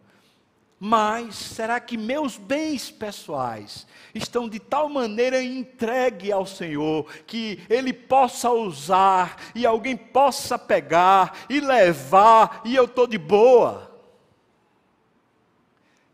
Mas 0.80 1.36
será 1.36 1.80
que 1.80 1.98
meus 1.98 2.38
bens 2.38 2.90
pessoais 2.90 3.86
estão 4.16 4.50
de 4.50 4.60
tal 4.60 4.90
maneira 4.90 5.42
entregue 5.44 6.32
ao 6.32 6.46
Senhor 6.46 7.06
que 7.26 7.60
Ele 7.70 7.94
possa 7.94 8.50
usar 8.50 9.38
e 9.54 9.66
alguém 9.66 9.96
possa 9.96 10.58
pegar 10.58 11.46
e 11.50 11.60
levar 11.60 12.62
e 12.66 12.76
eu 12.76 12.86
estou 12.86 13.08
de 13.08 13.18
boa? 13.18 13.92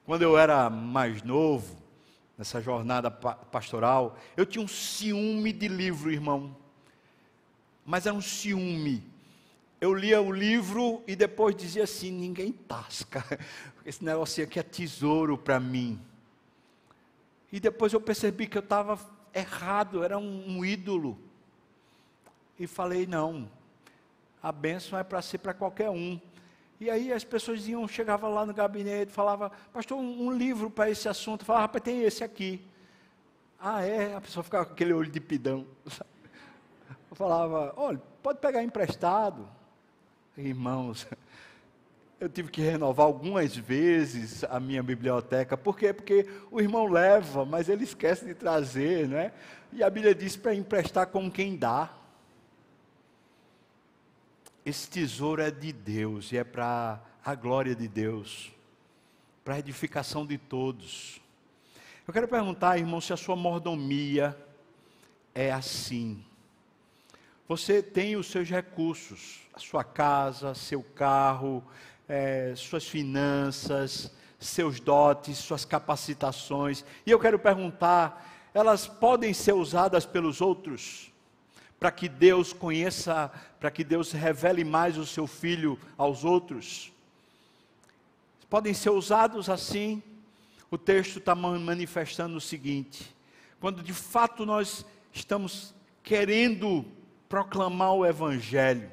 Quando 0.06 0.24
eu 0.24 0.38
era 0.38 0.70
mais 0.70 1.22
novo, 1.24 1.80
nessa 2.40 2.62
jornada 2.62 3.12
pastoral, 3.12 4.18
eu 4.38 4.46
tinha 4.46 4.64
um 4.64 4.68
ciúme 4.68 5.52
de 5.52 5.68
livro, 5.68 6.10
irmão. 6.10 6.56
Mas 7.86 8.06
era 8.06 8.16
um 8.16 8.22
ciúme. 8.22 9.04
Eu 9.82 9.94
lia 9.94 10.22
o 10.22 10.32
livro 10.32 11.04
e 11.06 11.18
depois 11.18 11.54
dizia 11.54 11.84
assim: 11.84 12.10
ninguém 12.10 12.54
tasca. 12.54 13.26
Esse 13.86 14.06
negócio 14.06 14.42
aqui 14.42 14.58
é 14.58 14.64
tesouro 14.64 15.38
para 15.38 15.60
mim. 15.60 16.00
E 17.52 17.60
depois 17.60 17.92
eu 17.92 18.00
percebi 18.00 18.48
que 18.48 18.58
eu 18.58 18.62
estava 18.62 18.98
errado, 19.34 20.02
era 20.02 20.18
um, 20.18 20.60
um 20.60 20.64
ídolo. 20.64 21.20
E 22.58 22.66
falei: 22.68 23.06
não, 23.06 23.52
a 24.42 24.54
bênção 24.54 24.98
é 24.98 25.04
para 25.04 25.22
ser 25.22 25.40
para 25.40 25.54
qualquer 25.54 25.90
um. 25.90 26.18
E 26.80 26.90
aí 26.90 27.12
as 27.12 27.26
pessoas 27.26 27.68
iam, 27.68 27.88
chegavam 27.88 28.34
lá 28.34 28.46
no 28.46 28.54
gabinete, 28.54 29.12
falava, 29.12 29.52
pastor, 29.74 29.98
um, 29.98 30.28
um 30.28 30.32
livro 30.32 30.70
para 30.70 30.90
esse 30.90 31.10
assunto. 31.10 31.44
falava, 31.44 31.66
rapaz, 31.66 31.84
tem 31.84 32.04
esse 32.04 32.24
aqui. 32.24 32.66
Ah, 33.60 33.84
é? 33.84 34.16
A 34.16 34.22
pessoa 34.22 34.44
ficava 34.44 34.66
com 34.66 34.72
aquele 34.72 34.94
olho 34.94 35.12
de 35.12 35.20
pidão. 35.20 35.68
Eu 37.12 37.16
falava, 37.16 37.74
olha, 37.76 38.00
pode 38.22 38.40
pegar 38.40 38.64
emprestado. 38.64 39.48
Irmãos, 40.38 41.08
eu 42.20 42.30
tive 42.30 42.52
que 42.52 42.62
renovar 42.62 43.08
algumas 43.08 43.56
vezes 43.56 44.44
a 44.44 44.60
minha 44.60 44.84
biblioteca. 44.84 45.58
Por 45.58 45.76
quê? 45.76 45.92
Porque 45.92 46.28
o 46.52 46.62
irmão 46.62 46.86
leva, 46.86 47.46
mas 47.46 47.68
ele 47.68 47.84
esquece 47.84 48.26
de 48.26 48.36
trazer, 48.36 49.08
né? 49.08 49.32
E 49.74 49.84
a 49.84 49.90
Bíblia 49.90 50.14
diz 50.14 50.38
para 50.38 50.54
emprestar 50.54 51.08
com 51.08 51.32
quem 51.32 51.58
dá. 51.58 51.90
Esse 54.70 54.88
tesouro 54.88 55.42
é 55.42 55.50
de 55.50 55.74
Deus 55.74 56.32
e 56.32 56.38
é 56.38 56.44
para 56.44 57.02
a 57.26 57.34
glória 57.34 57.74
de 57.74 57.88
Deus, 57.88 58.52
para 59.44 59.56
a 59.56 59.60
edificação 59.60 60.28
de 60.28 60.38
todos. 60.38 61.20
Eu 62.08 62.14
quero 62.14 62.28
perguntar, 62.28 62.78
irmão, 62.78 63.02
se 63.02 63.12
a 63.12 63.18
sua 63.18 63.36
mordomia 63.36 64.38
é 65.34 65.52
assim. 65.52 66.24
Você 67.48 67.82
tem 67.82 68.16
os 68.16 68.28
seus 68.28 68.48
recursos, 68.48 69.40
a 69.56 69.60
sua 69.60 69.84
casa, 69.84 70.54
seu 70.54 70.84
carro, 70.84 71.64
é, 72.08 72.54
suas 72.56 72.88
finanças, 72.88 74.12
seus 74.38 74.80
dotes, 74.80 75.40
suas 75.40 75.66
capacitações. 75.66 76.86
E 77.08 77.10
eu 77.10 77.20
quero 77.20 77.40
perguntar: 77.40 78.52
elas 78.54 78.86
podem 78.86 79.34
ser 79.34 79.54
usadas 79.54 80.06
pelos 80.06 80.42
outros? 80.42 81.12
Para 81.80 81.92
que 81.92 82.10
Deus 82.10 82.52
conheça, 82.52 83.32
para 83.60 83.72
que 83.72 83.84
Deus 83.84 84.12
revele 84.12 84.64
mais 84.64 84.98
o 84.98 85.06
seu 85.06 85.26
filho 85.26 85.80
aos 85.98 86.26
outros. 86.26 86.92
Podem 88.50 88.74
ser 88.74 88.90
usados 88.90 89.50
assim. 89.50 90.04
O 90.70 90.78
texto 90.78 91.20
está 91.20 91.34
manifestando 91.34 92.38
o 92.38 92.42
seguinte: 92.42 93.16
quando 93.60 93.82
de 93.82 93.94
fato 93.94 94.46
nós 94.46 94.86
estamos 95.14 95.74
querendo 96.04 96.86
proclamar 97.30 97.94
o 97.94 98.06
Evangelho, 98.06 98.92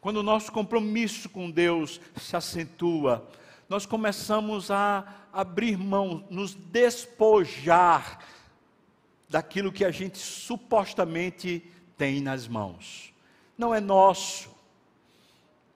quando 0.00 0.18
o 0.18 0.22
nosso 0.22 0.52
compromisso 0.52 1.28
com 1.28 1.50
Deus 1.50 2.00
se 2.16 2.36
acentua, 2.36 3.28
nós 3.68 3.86
começamos 3.86 4.70
a 4.70 5.28
abrir 5.32 5.76
mão, 5.76 6.26
nos 6.28 6.54
despojar 6.54 8.18
daquilo 9.28 9.70
que 9.70 9.84
a 9.84 9.92
gente 9.92 10.18
supostamente 10.18 11.62
tem 12.00 12.22
nas 12.22 12.48
mãos. 12.48 13.12
Não 13.58 13.74
é 13.74 13.78
nosso. 13.78 14.48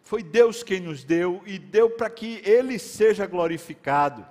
Foi 0.02 0.22
Deus 0.22 0.62
quem 0.62 0.80
nos 0.80 1.04
deu 1.04 1.42
e 1.44 1.58
deu 1.58 1.90
para 1.90 2.08
que 2.08 2.40
Ele 2.46 2.78
seja 2.78 3.26
glorificado. 3.26 4.26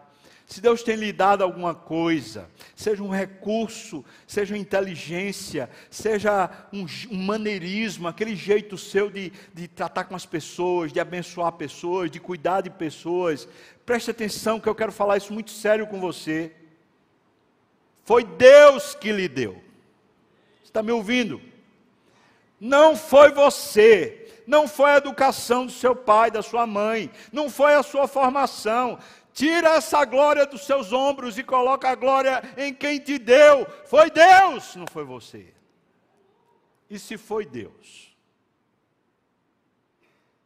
Se 0.48 0.60
Deus 0.60 0.82
tem 0.82 0.96
lhe 0.96 1.14
dado 1.14 1.44
alguma 1.44 1.76
coisa, 1.76 2.50
seja 2.76 3.04
um 3.04 3.10
recurso, 3.10 4.04
seja 4.26 4.58
inteligência, 4.58 5.70
seja 5.92 6.50
um, 6.74 6.88
um 7.12 7.24
maneirismo, 7.24 8.08
aquele 8.08 8.36
jeito 8.36 8.76
seu 8.76 9.12
de, 9.12 9.32
de 9.54 9.68
tratar 9.68 10.06
com 10.06 10.16
as 10.16 10.26
pessoas, 10.26 10.92
de 10.92 11.00
abençoar 11.00 11.52
pessoas, 11.52 12.10
de 12.10 12.20
cuidar 12.20 12.62
de 12.62 12.72
pessoas, 12.72 13.48
preste 13.86 14.10
atenção 14.10 14.60
que 14.60 14.68
eu 14.68 14.76
quero 14.76 14.92
falar 14.92 15.18
isso 15.18 15.32
muito 15.32 15.52
sério 15.52 15.86
com 15.86 16.00
você. 16.00 16.52
Foi 18.04 18.24
Deus 18.24 18.96
que 18.96 19.12
lhe 19.12 19.28
deu. 19.28 19.62
Está 20.64 20.82
me 20.82 20.92
ouvindo? 20.92 21.53
Não 22.64 22.96
foi 22.96 23.30
você, 23.30 24.42
não 24.48 24.70
foi 24.70 24.92
a 24.92 24.96
educação 24.96 25.66
do 25.66 25.72
seu 25.74 25.94
pai, 25.94 26.32
da 26.32 26.42
sua 26.42 26.66
mãe, 26.66 27.12
não 27.30 27.50
foi 27.50 27.74
a 27.74 27.84
sua 27.84 28.08
formação. 28.08 28.98
Tira 29.34 29.72
essa 29.72 30.06
glória 30.06 30.46
dos 30.46 30.66
seus 30.66 30.94
ombros 30.94 31.38
e 31.38 31.44
coloca 31.44 31.90
a 31.90 31.96
glória 31.96 32.42
em 32.56 32.74
quem 32.74 33.00
te 33.00 33.20
deu. 33.20 33.66
Foi 33.86 34.10
Deus, 34.10 34.78
não 34.78 34.88
foi 34.88 35.04
você. 35.04 35.54
E 36.90 36.98
se 36.98 37.18
foi 37.18 37.46
Deus? 37.46 38.16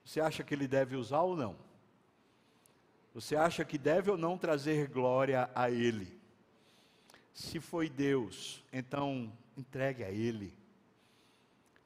Você 0.04 0.20
acha 0.20 0.44
que 0.44 0.56
ele 0.56 0.68
deve 0.68 0.96
usar 0.96 1.22
ou 1.22 1.36
não? 1.36 1.56
Você 3.14 3.36
acha 3.36 3.64
que 3.64 3.78
deve 3.78 4.10
ou 4.10 4.18
não 4.18 4.40
trazer 4.40 4.88
glória 4.88 5.52
a 5.54 5.70
ele? 5.70 6.20
Se 7.32 7.60
foi 7.60 7.88
Deus, 7.88 8.64
então 8.74 9.32
entregue 9.56 10.04
a 10.04 10.10
ele. 10.10 10.52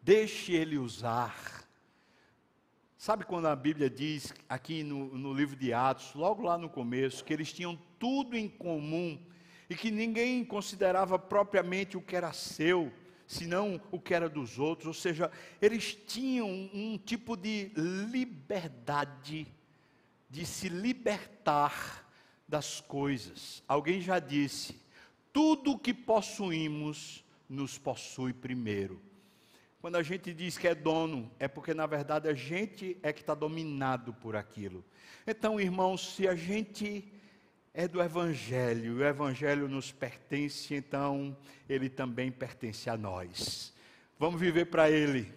Deixe 0.02 0.54
Ele 0.54 0.78
usar. 0.78 1.68
Sabe 2.98 3.26
quando 3.26 3.48
a 3.48 3.56
Bíblia 3.56 3.90
diz, 3.90 4.34
aqui 4.48 4.84
no, 4.84 5.18
no 5.18 5.34
livro 5.34 5.56
de 5.56 5.74
Atos, 5.74 6.14
logo 6.14 6.44
lá 6.44 6.58
no 6.58 6.70
começo, 6.70 7.24
que 7.24 7.34
eles 7.34 7.52
tinham 7.52 7.78
tudo 7.98 8.38
em 8.38 8.48
comum 8.48 9.20
e 9.70 9.76
que 9.76 9.90
ninguém 9.90 10.44
considerava 10.44 11.18
propriamente 11.18 11.98
o 11.98 12.02
que 12.02 12.16
era 12.16 12.34
seu, 12.34 12.92
senão 13.26 13.82
o 13.92 14.00
que 14.00 14.14
era 14.14 14.28
dos 14.28 14.60
outros, 14.60 14.88
ou 14.88 14.94
seja, 14.94 15.32
eles 15.62 15.96
tinham 15.96 16.48
um 16.48 16.98
tipo 16.98 17.38
de 17.38 17.72
liberdade 17.76 19.48
de 20.30 20.46
se 20.46 20.70
libertar 20.70 22.08
das 22.48 22.82
coisas. 22.82 23.64
Alguém 23.68 24.02
já 24.02 24.20
disse: 24.20 24.80
tudo 25.32 25.72
o 25.72 25.80
que 25.80 25.94
possuímos 25.94 27.24
nos 27.48 27.78
possui 27.78 28.34
primeiro. 28.34 29.02
Quando 29.82 29.96
a 29.96 30.04
gente 30.04 30.32
diz 30.32 30.60
que 30.60 30.68
é 30.68 30.76
dono, 30.76 31.32
é 31.40 31.48
porque 31.48 31.74
na 31.74 31.88
verdade 31.88 32.30
a 32.30 32.36
gente 32.36 32.96
é 33.02 33.12
que 33.12 33.22
está 33.22 33.34
dominado 33.34 34.14
por 34.14 34.36
aquilo. 34.36 34.86
Então, 35.26 35.60
irmãos, 35.60 36.14
se 36.14 36.28
a 36.28 36.36
gente 36.36 37.12
é 37.74 37.88
do 37.88 38.00
Evangelho, 38.00 38.98
o 38.98 39.04
Evangelho 39.04 39.68
nos 39.68 39.92
pertence, 39.92 40.76
então 40.76 41.36
ele 41.68 41.90
também 41.90 42.32
pertence 42.32 42.92
a 42.92 42.96
nós. 42.96 43.74
Vamos 44.20 44.40
viver 44.40 44.66
para 44.66 44.88
Ele. 44.88 45.34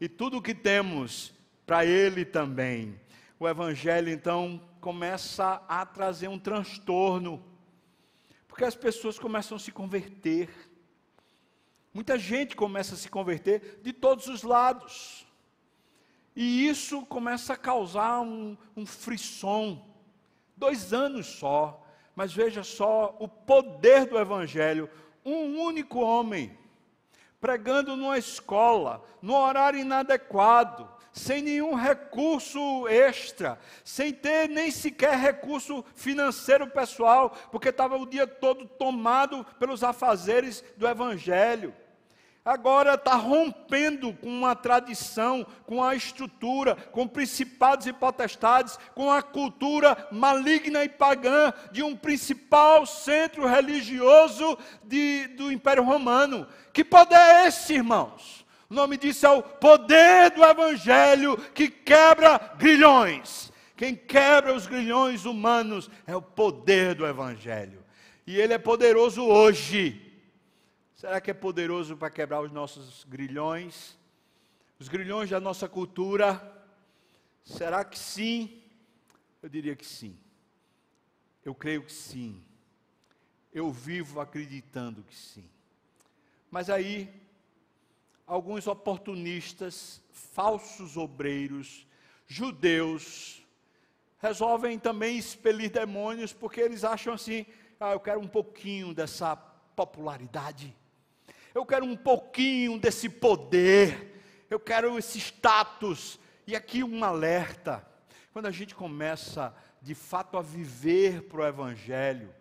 E 0.00 0.08
tudo 0.08 0.38
o 0.38 0.42
que 0.42 0.56
temos, 0.56 1.32
para 1.64 1.86
Ele 1.86 2.24
também. 2.24 2.98
o 3.38 3.48
evangelho 3.48 4.08
então 4.08 4.60
começa 4.80 5.62
a 5.68 5.86
trazer 5.86 6.26
um 6.26 6.38
transtorno, 6.38 7.40
porque 8.48 8.64
as 8.64 8.74
pessoas 8.74 9.20
começam 9.20 9.56
a 9.56 9.60
se 9.60 9.70
converter. 9.70 10.48
Muita 11.98 12.16
gente 12.16 12.54
começa 12.54 12.94
a 12.94 12.96
se 12.96 13.08
converter 13.08 13.80
de 13.82 13.92
todos 13.92 14.28
os 14.28 14.44
lados. 14.44 15.26
E 16.36 16.68
isso 16.68 17.04
começa 17.04 17.54
a 17.54 17.56
causar 17.56 18.20
um, 18.20 18.56
um 18.76 18.86
frisson. 18.86 19.84
Dois 20.56 20.92
anos 20.92 21.26
só. 21.26 21.84
Mas 22.14 22.32
veja 22.32 22.62
só 22.62 23.16
o 23.18 23.26
poder 23.26 24.06
do 24.06 24.16
Evangelho. 24.16 24.88
Um 25.24 25.58
único 25.58 25.98
homem 25.98 26.56
pregando 27.40 27.96
numa 27.96 28.16
escola, 28.16 29.04
no 29.20 29.34
horário 29.34 29.80
inadequado, 29.80 30.88
sem 31.12 31.42
nenhum 31.42 31.74
recurso 31.74 32.86
extra, 32.86 33.58
sem 33.82 34.12
ter 34.12 34.48
nem 34.48 34.70
sequer 34.70 35.18
recurso 35.18 35.84
financeiro 35.96 36.68
pessoal, 36.68 37.36
porque 37.50 37.70
estava 37.70 37.96
o 37.96 38.06
dia 38.06 38.24
todo 38.24 38.68
tomado 38.68 39.44
pelos 39.58 39.82
afazeres 39.82 40.62
do 40.76 40.86
Evangelho 40.86 41.74
agora 42.48 42.94
está 42.94 43.14
rompendo 43.14 44.14
com 44.14 44.28
uma 44.28 44.56
tradição, 44.56 45.46
com 45.66 45.84
a 45.84 45.94
estrutura, 45.94 46.74
com 46.74 47.06
principados 47.06 47.86
e 47.86 47.92
potestades, 47.92 48.78
com 48.94 49.12
a 49.12 49.20
cultura 49.20 50.08
maligna 50.10 50.82
e 50.82 50.88
pagã 50.88 51.52
de 51.70 51.82
um 51.82 51.94
principal 51.94 52.86
centro 52.86 53.46
religioso 53.46 54.56
de, 54.82 55.26
do 55.36 55.52
Império 55.52 55.84
Romano. 55.84 56.46
Que 56.72 56.82
poder 56.82 57.16
é 57.16 57.48
esse, 57.48 57.74
irmãos? 57.74 58.46
O 58.70 58.74
nome 58.74 58.96
disso 58.96 59.26
é 59.26 59.30
o 59.30 59.42
poder 59.42 60.30
do 60.30 60.42
Evangelho 60.42 61.36
que 61.52 61.68
quebra 61.68 62.38
grilhões. 62.56 63.52
Quem 63.76 63.94
quebra 63.94 64.54
os 64.54 64.66
grilhões 64.66 65.26
humanos 65.26 65.90
é 66.06 66.16
o 66.16 66.22
poder 66.22 66.94
do 66.94 67.06
Evangelho. 67.06 67.84
E 68.26 68.40
ele 68.40 68.54
é 68.54 68.58
poderoso 68.58 69.22
hoje 69.22 70.07
Será 70.98 71.20
que 71.20 71.30
é 71.30 71.34
poderoso 71.34 71.96
para 71.96 72.10
quebrar 72.10 72.40
os 72.40 72.50
nossos 72.50 73.04
grilhões? 73.04 73.96
Os 74.80 74.88
grilhões 74.88 75.30
da 75.30 75.38
nossa 75.38 75.68
cultura? 75.68 76.60
Será 77.44 77.84
que 77.84 77.96
sim? 77.96 78.60
Eu 79.40 79.48
diria 79.48 79.76
que 79.76 79.86
sim. 79.86 80.18
Eu 81.44 81.54
creio 81.54 81.84
que 81.84 81.92
sim. 81.92 82.44
Eu 83.54 83.70
vivo 83.70 84.18
acreditando 84.18 85.04
que 85.04 85.14
sim. 85.14 85.48
Mas 86.50 86.68
aí, 86.68 87.08
alguns 88.26 88.66
oportunistas, 88.66 90.02
falsos 90.10 90.96
obreiros, 90.96 91.86
judeus, 92.26 93.40
resolvem 94.18 94.80
também 94.80 95.16
expelir 95.16 95.70
demônios 95.70 96.32
porque 96.32 96.60
eles 96.60 96.82
acham 96.82 97.14
assim: 97.14 97.46
ah, 97.78 97.92
eu 97.92 98.00
quero 98.00 98.18
um 98.18 98.26
pouquinho 98.26 98.92
dessa 98.92 99.36
popularidade 99.36 100.76
eu 101.58 101.66
quero 101.66 101.84
um 101.84 101.96
pouquinho 101.96 102.78
desse 102.78 103.08
poder, 103.08 104.22
eu 104.48 104.60
quero 104.60 104.96
esse 104.96 105.18
status. 105.18 106.16
E 106.46 106.54
aqui 106.54 106.84
um 106.84 107.02
alerta: 107.02 107.84
quando 108.32 108.46
a 108.46 108.52
gente 108.52 108.76
começa 108.76 109.52
de 109.82 109.92
fato 109.92 110.38
a 110.38 110.42
viver 110.42 111.22
para 111.22 111.40
o 111.40 111.46
Evangelho, 111.46 112.32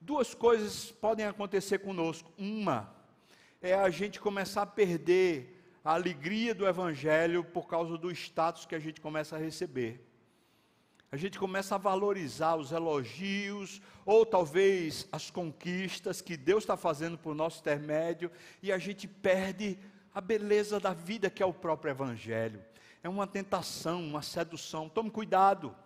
duas 0.00 0.32
coisas 0.32 0.92
podem 0.92 1.26
acontecer 1.26 1.80
conosco. 1.80 2.32
Uma 2.38 2.94
é 3.60 3.74
a 3.74 3.90
gente 3.90 4.20
começar 4.20 4.62
a 4.62 4.66
perder 4.66 5.60
a 5.84 5.94
alegria 5.94 6.54
do 6.54 6.68
Evangelho 6.68 7.42
por 7.42 7.66
causa 7.66 7.98
do 7.98 8.12
status 8.12 8.64
que 8.64 8.76
a 8.76 8.80
gente 8.80 9.00
começa 9.00 9.34
a 9.34 9.40
receber 9.40 10.00
a 11.10 11.16
gente 11.16 11.38
começa 11.38 11.76
a 11.76 11.78
valorizar 11.78 12.56
os 12.56 12.72
elogios, 12.72 13.80
ou 14.04 14.26
talvez 14.26 15.08
as 15.12 15.30
conquistas 15.30 16.20
que 16.20 16.36
Deus 16.36 16.64
está 16.64 16.76
fazendo 16.76 17.16
por 17.16 17.34
nosso 17.34 17.60
intermédio, 17.60 18.30
e 18.62 18.72
a 18.72 18.78
gente 18.78 19.06
perde 19.06 19.78
a 20.12 20.20
beleza 20.20 20.80
da 20.80 20.92
vida 20.92 21.30
que 21.30 21.42
é 21.42 21.46
o 21.46 21.54
próprio 21.54 21.90
Evangelho. 21.90 22.64
É 23.02 23.08
uma 23.08 23.26
tentação, 23.26 24.02
uma 24.02 24.22
sedução. 24.22 24.88
Tome 24.88 25.10
cuidado. 25.10 25.76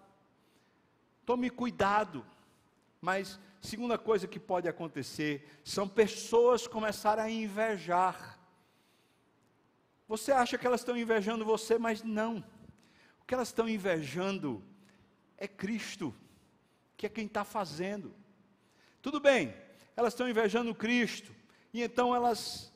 Tome 1.26 1.50
cuidado. 1.50 2.24
Mas, 3.00 3.38
segunda 3.60 3.98
coisa 3.98 4.26
que 4.26 4.40
pode 4.40 4.68
acontecer, 4.68 5.60
são 5.62 5.86
pessoas 5.86 6.66
começarem 6.66 7.24
a 7.24 7.30
invejar. 7.30 8.38
Você 10.08 10.32
acha 10.32 10.56
que 10.56 10.66
elas 10.66 10.80
estão 10.80 10.96
invejando 10.96 11.44
você, 11.44 11.78
mas 11.78 12.02
não. 12.02 12.38
O 13.20 13.26
que 13.26 13.34
elas 13.34 13.48
estão 13.48 13.68
invejando 13.68 14.62
é 15.40 15.48
Cristo, 15.48 16.14
que 16.96 17.06
é 17.06 17.08
quem 17.08 17.24
está 17.26 17.44
fazendo. 17.44 18.14
Tudo 19.00 19.18
bem, 19.18 19.54
elas 19.96 20.12
estão 20.12 20.28
invejando 20.28 20.74
Cristo, 20.74 21.34
e 21.72 21.82
então 21.82 22.14
elas, 22.14 22.70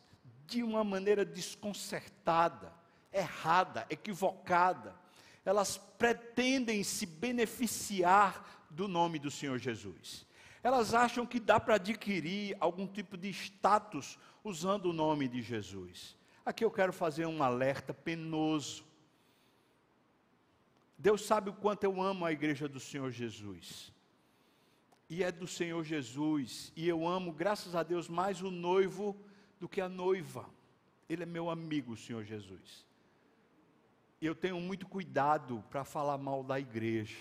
de 0.47 0.63
uma 0.63 0.83
maneira 0.83 1.25
desconcertada, 1.25 2.73
errada, 3.13 3.87
equivocada, 3.91 4.97
elas 5.45 5.77
pretendem 5.77 6.83
se 6.83 7.05
beneficiar 7.05 8.67
do 8.71 8.89
nome 8.89 9.19
do 9.19 9.31
Senhor 9.31 9.59
Jesus. 9.59 10.27
Elas 10.63 10.95
acham 10.95 11.27
que 11.27 11.39
dá 11.39 11.61
para 11.61 11.75
adquirir 11.75 12.57
algum 12.59 12.87
tipo 12.87 13.19
de 13.19 13.29
status 13.29 14.19
usando 14.43 14.87
o 14.87 14.93
nome 14.95 15.29
de 15.29 15.43
Jesus. 15.43 16.17
Aqui 16.47 16.65
eu 16.65 16.71
quero 16.71 16.93
fazer 16.93 17.27
um 17.27 17.43
alerta 17.43 17.93
penoso 17.93 18.85
Deus 20.99 21.23
sabe 21.23 21.51
o 21.51 21.55
quanto 21.55 21.85
eu 21.85 22.01
amo 22.01 22.25
a 22.25 22.33
igreja 22.33 22.69
do 22.69 22.81
Senhor 22.81 23.11
Jesus. 23.11 23.93
E 25.09 25.23
é 25.23 25.31
do 25.31 25.47
Senhor 25.47 25.83
Jesus. 25.85 26.73
E 26.77 26.89
eu 26.89 27.07
amo, 27.07 27.33
graças 27.33 27.75
a 27.75 27.83
Deus, 27.83 28.09
mais 28.09 28.41
o 28.43 28.51
noivo 28.51 29.17
do 29.59 29.69
que 29.69 29.81
a 29.81 29.89
noiva. 29.89 30.49
Ele 31.09 31.25
é 31.25 31.27
meu 31.27 31.51
amigo, 31.51 31.93
o 31.93 31.97
Senhor 31.97 32.25
Jesus. 32.25 32.87
E 34.21 34.27
eu 34.27 34.35
tenho 34.35 34.59
muito 34.61 34.87
cuidado 34.87 35.63
para 35.69 35.85
falar 35.85 36.17
mal 36.17 36.43
da 36.43 36.59
igreja. 36.59 37.17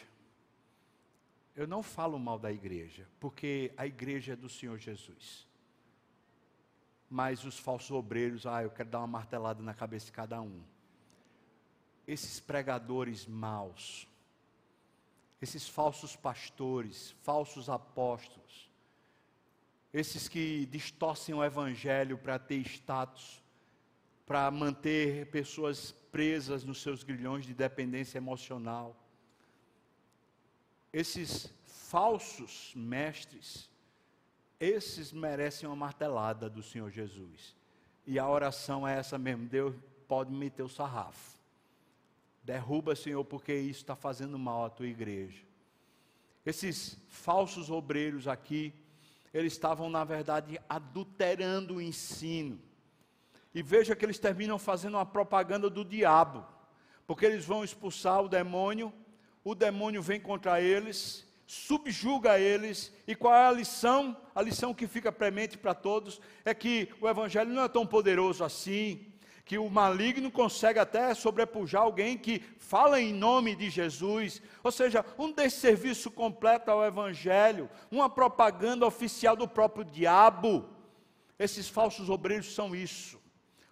Eu 1.55 1.67
não 1.67 1.83
falo 1.83 2.17
mal 2.17 2.39
da 2.39 2.51
igreja, 2.51 3.07
porque 3.19 3.73
a 3.75 3.85
igreja 3.85 4.33
é 4.33 4.35
do 4.35 4.49
Senhor 4.49 4.77
Jesus. 4.77 5.47
Mas 7.09 7.43
os 7.43 7.59
falsos 7.59 7.91
obreiros, 7.91 8.47
ah, 8.47 8.63
eu 8.63 8.71
quero 8.71 8.89
dar 8.89 8.99
uma 8.99 9.07
martelada 9.07 9.61
na 9.61 9.73
cabeça 9.73 10.07
de 10.07 10.11
cada 10.11 10.41
um 10.41 10.63
esses 12.07 12.39
pregadores 12.39 13.25
maus, 13.25 14.07
esses 15.41 15.67
falsos 15.67 16.15
pastores, 16.15 17.15
falsos 17.21 17.69
apóstolos, 17.69 18.69
esses 19.93 20.27
que 20.27 20.65
distorcem 20.65 21.35
o 21.35 21.43
evangelho 21.43 22.17
para 22.17 22.39
ter 22.39 22.57
status, 22.65 23.41
para 24.25 24.49
manter 24.49 25.29
pessoas 25.29 25.91
presas 26.11 26.63
nos 26.63 26.81
seus 26.81 27.03
grilhões 27.03 27.45
de 27.45 27.53
dependência 27.53 28.17
emocional. 28.17 28.95
Esses 30.91 31.53
falsos 31.65 32.73
mestres, 32.75 33.69
esses 34.59 35.11
merecem 35.11 35.67
uma 35.67 35.75
martelada 35.75 36.49
do 36.49 36.63
Senhor 36.63 36.89
Jesus. 36.89 37.55
E 38.05 38.17
a 38.17 38.27
oração 38.27 38.87
é 38.87 38.97
essa 38.97 39.17
mesmo: 39.17 39.47
Deus 39.47 39.75
pode 40.07 40.31
meter 40.31 40.63
o 40.63 40.69
sarrafo. 40.69 41.32
Derruba, 42.43 42.95
Senhor, 42.95 43.23
porque 43.23 43.53
isso 43.53 43.79
está 43.79 43.95
fazendo 43.95 44.37
mal 44.37 44.65
à 44.65 44.69
tua 44.69 44.87
igreja. 44.87 45.41
Esses 46.45 46.97
falsos 47.07 47.69
obreiros 47.69 48.27
aqui, 48.27 48.73
eles 49.33 49.53
estavam, 49.53 49.89
na 49.89 50.03
verdade, 50.03 50.59
adulterando 50.67 51.75
o 51.75 51.81
ensino. 51.81 52.59
E 53.55 53.63
veja 53.63 53.95
que 53.95 54.03
eles 54.03 54.19
terminam 54.19 54.59
fazendo 54.59 54.95
uma 54.95 55.05
propaganda 55.05 55.69
do 55.69 55.85
diabo, 55.85 56.45
porque 57.07 57.25
eles 57.25 57.45
vão 57.45 57.63
expulsar 57.63 58.21
o 58.21 58.27
demônio, 58.27 58.91
o 59.43 59.55
demônio 59.55 60.01
vem 60.01 60.19
contra 60.19 60.59
eles, 60.59 61.25
subjuga 61.45 62.39
eles, 62.39 62.91
e 63.07 63.15
qual 63.15 63.33
é 63.33 63.47
a 63.47 63.51
lição? 63.51 64.17
A 64.33 64.41
lição 64.41 64.73
que 64.73 64.87
fica 64.87 65.11
premente 65.11 65.57
para 65.57 65.73
todos 65.73 66.19
é 66.43 66.53
que 66.53 66.89
o 66.99 67.07
evangelho 67.07 67.53
não 67.53 67.63
é 67.63 67.69
tão 67.69 67.85
poderoso 67.85 68.43
assim, 68.43 69.12
que 69.45 69.57
o 69.57 69.69
maligno 69.69 70.31
consegue 70.31 70.79
até 70.79 71.13
sobrepujar 71.13 71.81
alguém 71.81 72.17
que 72.17 72.41
fala 72.57 73.01
em 73.01 73.13
nome 73.13 73.55
de 73.55 73.69
Jesus, 73.69 74.41
ou 74.63 74.71
seja, 74.71 75.05
um 75.17 75.31
desserviço 75.31 76.09
completo 76.09 76.71
ao 76.71 76.83
Evangelho, 76.83 77.69
uma 77.91 78.09
propaganda 78.09 78.85
oficial 78.85 79.35
do 79.35 79.47
próprio 79.47 79.83
diabo. 79.83 80.69
Esses 81.37 81.67
falsos 81.67 82.09
obreiros 82.09 82.53
são 82.53 82.73
isso, 82.73 83.21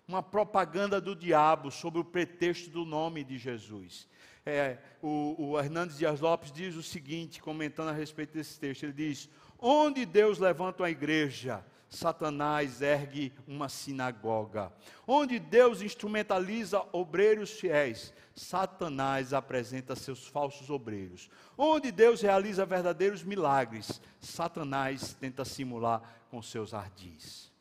uma 0.07 0.22
propaganda 0.22 0.99
do 0.99 1.15
diabo 1.15 1.72
sob 1.72 1.99
o 1.99 2.03
pretexto 2.03 2.69
do 2.69 2.84
nome 2.84 3.24
de 3.24 3.38
Jesus. 3.38 4.09
É, 4.45 4.80
o, 5.01 5.36
o 5.38 5.59
Hernandes 5.59 5.97
Dias 5.97 6.19
Lopes 6.19 6.51
diz 6.51 6.76
o 6.76 6.84
seguinte, 6.84 7.41
comentando 7.41 7.89
a 7.89 7.93
respeito 7.93 8.34
desse 8.34 8.59
texto: 8.59 8.84
ele 8.84 8.93
diz: 8.93 9.30
Onde 9.57 10.05
Deus 10.05 10.39
levanta 10.39 10.84
uma 10.84 10.89
igreja, 10.89 11.63
Satanás 11.91 12.81
ergue 12.81 13.33
uma 13.45 13.67
sinagoga. 13.67 14.71
Onde 15.05 15.37
Deus 15.37 15.81
instrumentaliza 15.81 16.81
obreiros 16.93 17.51
fiéis, 17.51 18.13
Satanás 18.33 19.33
apresenta 19.33 19.93
seus 19.93 20.25
falsos 20.25 20.69
obreiros. 20.69 21.29
Onde 21.57 21.91
Deus 21.91 22.21
realiza 22.21 22.65
verdadeiros 22.65 23.23
milagres, 23.23 24.01
Satanás 24.21 25.13
tenta 25.19 25.43
simular 25.43 26.01
com 26.29 26.41
seus 26.41 26.73
ardis. 26.73 27.51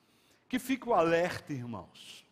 Que 0.48 0.60
fique 0.60 0.88
o 0.88 0.94
alerta, 0.94 1.52
irmãos. 1.52 2.24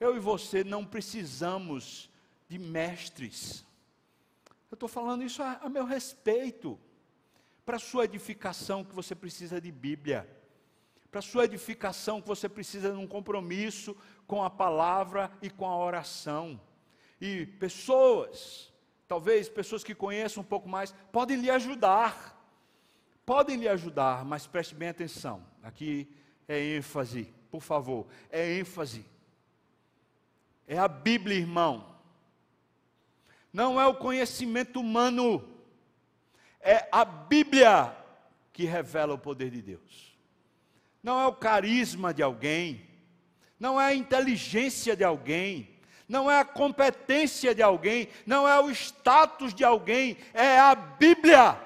Eu 0.00 0.16
e 0.16 0.18
você 0.18 0.64
não 0.64 0.86
precisamos 0.86 2.08
de 2.48 2.58
mestres. 2.58 3.62
Eu 4.70 4.74
estou 4.74 4.88
falando 4.88 5.22
isso 5.22 5.42
a, 5.42 5.60
a 5.62 5.68
meu 5.68 5.84
respeito. 5.84 6.80
Para 7.66 7.78
sua 7.78 8.06
edificação 8.06 8.82
que 8.82 8.94
você 8.94 9.14
precisa 9.14 9.60
de 9.60 9.70
Bíblia 9.70 10.39
para 11.10 11.20
sua 11.20 11.44
edificação, 11.44 12.20
que 12.20 12.28
você 12.28 12.48
precisa 12.48 12.92
de 12.92 12.96
um 12.96 13.06
compromisso 13.06 13.96
com 14.26 14.44
a 14.44 14.48
palavra 14.48 15.30
e 15.42 15.50
com 15.50 15.66
a 15.66 15.76
oração. 15.76 16.60
E 17.20 17.46
pessoas, 17.46 18.72
talvez 19.08 19.48
pessoas 19.48 19.82
que 19.82 19.94
conheçam 19.94 20.42
um 20.42 20.46
pouco 20.46 20.68
mais, 20.68 20.94
podem 21.10 21.36
lhe 21.36 21.50
ajudar. 21.50 22.38
Podem 23.26 23.56
lhe 23.56 23.68
ajudar, 23.68 24.24
mas 24.24 24.46
preste 24.46 24.74
bem 24.74 24.88
atenção. 24.88 25.44
Aqui 25.62 26.08
é 26.46 26.76
ênfase, 26.76 27.32
por 27.50 27.60
favor, 27.60 28.06
é 28.30 28.58
ênfase. 28.58 29.04
É 30.66 30.78
a 30.78 30.86
Bíblia, 30.86 31.36
irmão. 31.36 31.96
Não 33.52 33.80
é 33.80 33.86
o 33.86 33.94
conhecimento 33.94 34.80
humano. 34.80 35.48
É 36.60 36.88
a 36.92 37.04
Bíblia 37.04 37.96
que 38.52 38.64
revela 38.64 39.14
o 39.14 39.18
poder 39.18 39.50
de 39.50 39.60
Deus 39.60 40.09
não 41.02 41.20
é 41.20 41.26
o 41.26 41.32
carisma 41.32 42.12
de 42.12 42.22
alguém, 42.22 42.86
não 43.58 43.80
é 43.80 43.86
a 43.86 43.94
inteligência 43.94 44.96
de 44.96 45.04
alguém, 45.04 45.68
não 46.08 46.30
é 46.30 46.40
a 46.40 46.44
competência 46.44 47.54
de 47.54 47.62
alguém, 47.62 48.08
não 48.26 48.48
é 48.48 48.58
o 48.60 48.70
status 48.70 49.54
de 49.54 49.64
alguém, 49.64 50.16
é 50.34 50.58
a 50.58 50.74
Bíblia. 50.74 51.56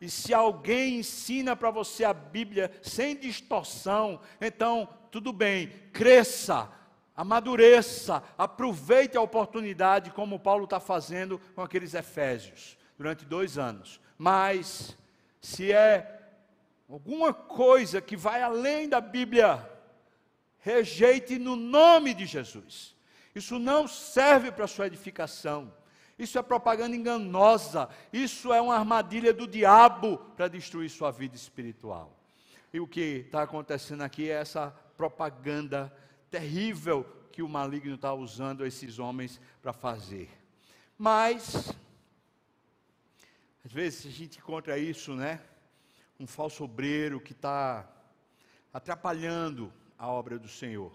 E 0.00 0.10
se 0.10 0.34
alguém 0.34 0.98
ensina 0.98 1.54
para 1.54 1.70
você 1.70 2.04
a 2.04 2.12
Bíblia 2.12 2.72
sem 2.82 3.14
distorção, 3.14 4.20
então 4.40 4.88
tudo 5.12 5.32
bem, 5.32 5.68
cresça, 5.92 6.68
amadureça, 7.14 8.22
aproveite 8.36 9.16
a 9.16 9.20
oportunidade, 9.20 10.10
como 10.10 10.40
Paulo 10.40 10.64
está 10.64 10.80
fazendo 10.80 11.38
com 11.54 11.60
aqueles 11.60 11.94
Efésios, 11.94 12.76
durante 12.98 13.24
dois 13.24 13.58
anos. 13.58 14.00
Mas, 14.18 14.96
se 15.40 15.70
é 15.70 16.21
alguma 16.92 17.32
coisa 17.32 18.02
que 18.02 18.14
vai 18.14 18.42
além 18.42 18.86
da 18.86 19.00
Bíblia, 19.00 19.66
rejeite 20.58 21.38
no 21.38 21.56
nome 21.56 22.12
de 22.12 22.26
Jesus. 22.26 22.94
Isso 23.34 23.58
não 23.58 23.88
serve 23.88 24.52
para 24.52 24.66
sua 24.66 24.88
edificação. 24.88 25.72
Isso 26.18 26.38
é 26.38 26.42
propaganda 26.42 26.94
enganosa. 26.94 27.88
Isso 28.12 28.52
é 28.52 28.60
uma 28.60 28.76
armadilha 28.76 29.32
do 29.32 29.46
diabo 29.46 30.18
para 30.36 30.48
destruir 30.48 30.90
sua 30.90 31.10
vida 31.10 31.34
espiritual. 31.34 32.14
E 32.70 32.78
o 32.78 32.86
que 32.86 33.24
está 33.26 33.42
acontecendo 33.42 34.02
aqui 34.02 34.30
é 34.30 34.34
essa 34.34 34.70
propaganda 34.94 35.90
terrível 36.30 37.04
que 37.32 37.42
o 37.42 37.48
maligno 37.48 37.94
está 37.94 38.12
usando 38.12 38.66
esses 38.66 38.98
homens 38.98 39.40
para 39.62 39.72
fazer. 39.72 40.28
Mas, 40.98 41.74
às 43.64 43.72
vezes 43.72 44.04
a 44.04 44.10
gente 44.10 44.38
encontra 44.38 44.76
isso, 44.76 45.14
né? 45.14 45.40
Um 46.22 46.26
falso 46.26 46.62
obreiro 46.62 47.20
que 47.20 47.32
está 47.32 47.84
atrapalhando 48.72 49.72
a 49.98 50.06
obra 50.06 50.38
do 50.38 50.46
Senhor. 50.46 50.92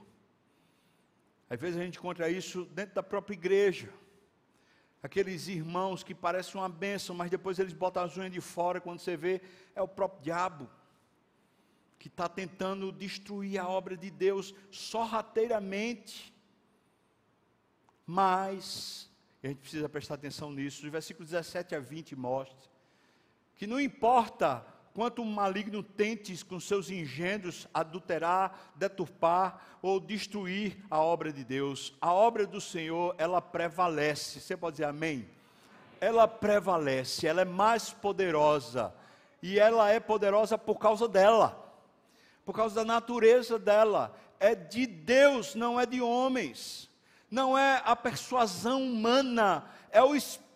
Às 1.49 1.59
vezes 1.59 1.77
a 1.77 1.83
gente 1.83 1.97
encontra 1.97 2.29
isso 2.29 2.63
dentro 2.65 2.95
da 2.95 3.03
própria 3.03 3.33
igreja. 3.33 3.89
Aqueles 5.03 5.49
irmãos 5.49 6.01
que 6.01 6.15
parecem 6.15 6.59
uma 6.59 6.69
bênção, 6.69 7.13
mas 7.13 7.29
depois 7.29 7.59
eles 7.59 7.73
botam 7.73 8.03
as 8.03 8.17
unhas 8.17 8.31
de 8.31 8.39
fora, 8.39 8.79
quando 8.79 8.99
você 8.99 9.17
vê, 9.17 9.41
é 9.75 9.81
o 9.81 9.87
próprio 9.87 10.23
diabo 10.23 10.69
que 11.99 12.07
está 12.07 12.29
tentando 12.29 12.89
destruir 12.91 13.59
a 13.59 13.67
obra 13.67 13.97
de 13.97 14.09
Deus 14.09 14.55
sorrateiramente. 14.71 16.33
Mas, 18.05 19.09
a 19.43 19.47
gente 19.47 19.59
precisa 19.59 19.89
prestar 19.89 20.15
atenção 20.15 20.51
nisso, 20.51 20.85
os 20.85 20.91
versículos 20.91 21.31
17 21.31 21.75
a 21.75 21.79
20 21.79 22.15
mostram 22.15 22.77
que 23.57 23.67
não 23.67 23.81
importa 23.81 24.65
quanto 24.97 25.21
o 25.21 25.25
maligno 25.27 25.83
tente 25.83 26.43
com 26.43 26.59
seus 26.59 26.89
engendros 26.89 27.67
adulterar, 27.71 28.71
deturpar 28.73 29.77
ou 29.79 29.99
destruir 29.99 30.75
a 30.89 30.99
obra 30.99 31.31
de 31.31 31.43
Deus, 31.43 31.93
a 32.01 32.11
obra 32.11 32.47
do 32.47 32.59
Senhor, 32.59 33.13
ela 33.19 33.39
prevalece. 33.39 34.39
Você 34.39 34.57
pode 34.57 34.77
dizer 34.77 34.85
amém? 34.85 35.29
Ela 36.01 36.27
prevalece, 36.27 37.27
ela 37.27 37.41
é 37.41 37.45
mais 37.45 37.91
poderosa. 37.91 38.91
E 39.39 39.59
ela 39.59 39.91
é 39.91 39.99
poderosa 39.99 40.57
por 40.57 40.79
causa 40.79 41.07
dela, 41.07 41.63
por 42.43 42.55
causa 42.55 42.73
da 42.73 42.83
natureza 42.83 43.59
dela. 43.59 44.17
É 44.39 44.55
de 44.55 44.87
Deus, 44.87 45.53
não 45.53 45.79
é 45.79 45.85
de 45.85 46.01
homens. 46.01 46.89
Não 47.29 47.55
é 47.55 47.83
a 47.85 47.95
persuasão 47.95 48.81
humana, 48.81 49.63
é 49.91 50.01
o 50.01 50.15
Espírito 50.15 50.46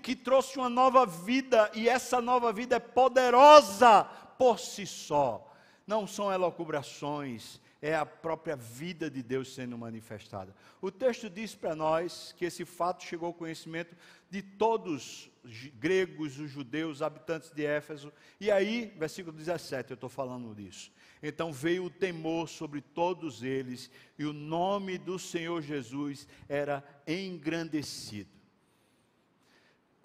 que 0.00 0.16
trouxe 0.16 0.58
uma 0.58 0.68
nova 0.68 1.06
vida, 1.06 1.70
e 1.74 1.88
essa 1.88 2.20
nova 2.20 2.52
vida 2.52 2.76
é 2.76 2.80
poderosa 2.80 4.04
por 4.36 4.58
si 4.58 4.86
só. 4.86 5.52
Não 5.86 6.06
são 6.06 6.32
elocubrações, 6.32 7.60
é 7.82 7.94
a 7.94 8.04
própria 8.04 8.56
vida 8.56 9.10
de 9.10 9.22
Deus 9.22 9.54
sendo 9.54 9.78
manifestada. 9.78 10.54
O 10.82 10.90
texto 10.90 11.30
diz 11.30 11.54
para 11.54 11.74
nós 11.74 12.34
que 12.36 12.44
esse 12.44 12.64
fato 12.64 13.04
chegou 13.04 13.28
ao 13.28 13.34
conhecimento 13.34 13.96
de 14.28 14.42
todos 14.42 15.30
os 15.44 15.66
gregos, 15.78 16.38
os 16.38 16.50
judeus, 16.50 17.00
habitantes 17.00 17.50
de 17.50 17.64
Éfeso. 17.64 18.12
E 18.40 18.50
aí, 18.50 18.92
versículo 18.96 19.36
17, 19.36 19.92
eu 19.92 19.94
estou 19.94 20.10
falando 20.10 20.54
disso. 20.54 20.92
Então 21.22 21.52
veio 21.52 21.84
o 21.84 21.90
temor 21.90 22.48
sobre 22.48 22.80
todos 22.80 23.42
eles, 23.42 23.90
e 24.18 24.24
o 24.24 24.32
nome 24.32 24.98
do 24.98 25.18
Senhor 25.18 25.62
Jesus 25.62 26.26
era 26.48 26.84
engrandecido. 27.06 28.39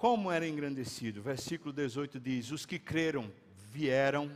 Como 0.05 0.31
era 0.31 0.47
engrandecido? 0.47 1.19
Versículo 1.19 1.73
18 1.73 2.19
diz: 2.19 2.51
Os 2.51 2.63
que 2.63 2.77
creram 2.77 3.33
vieram 3.71 4.31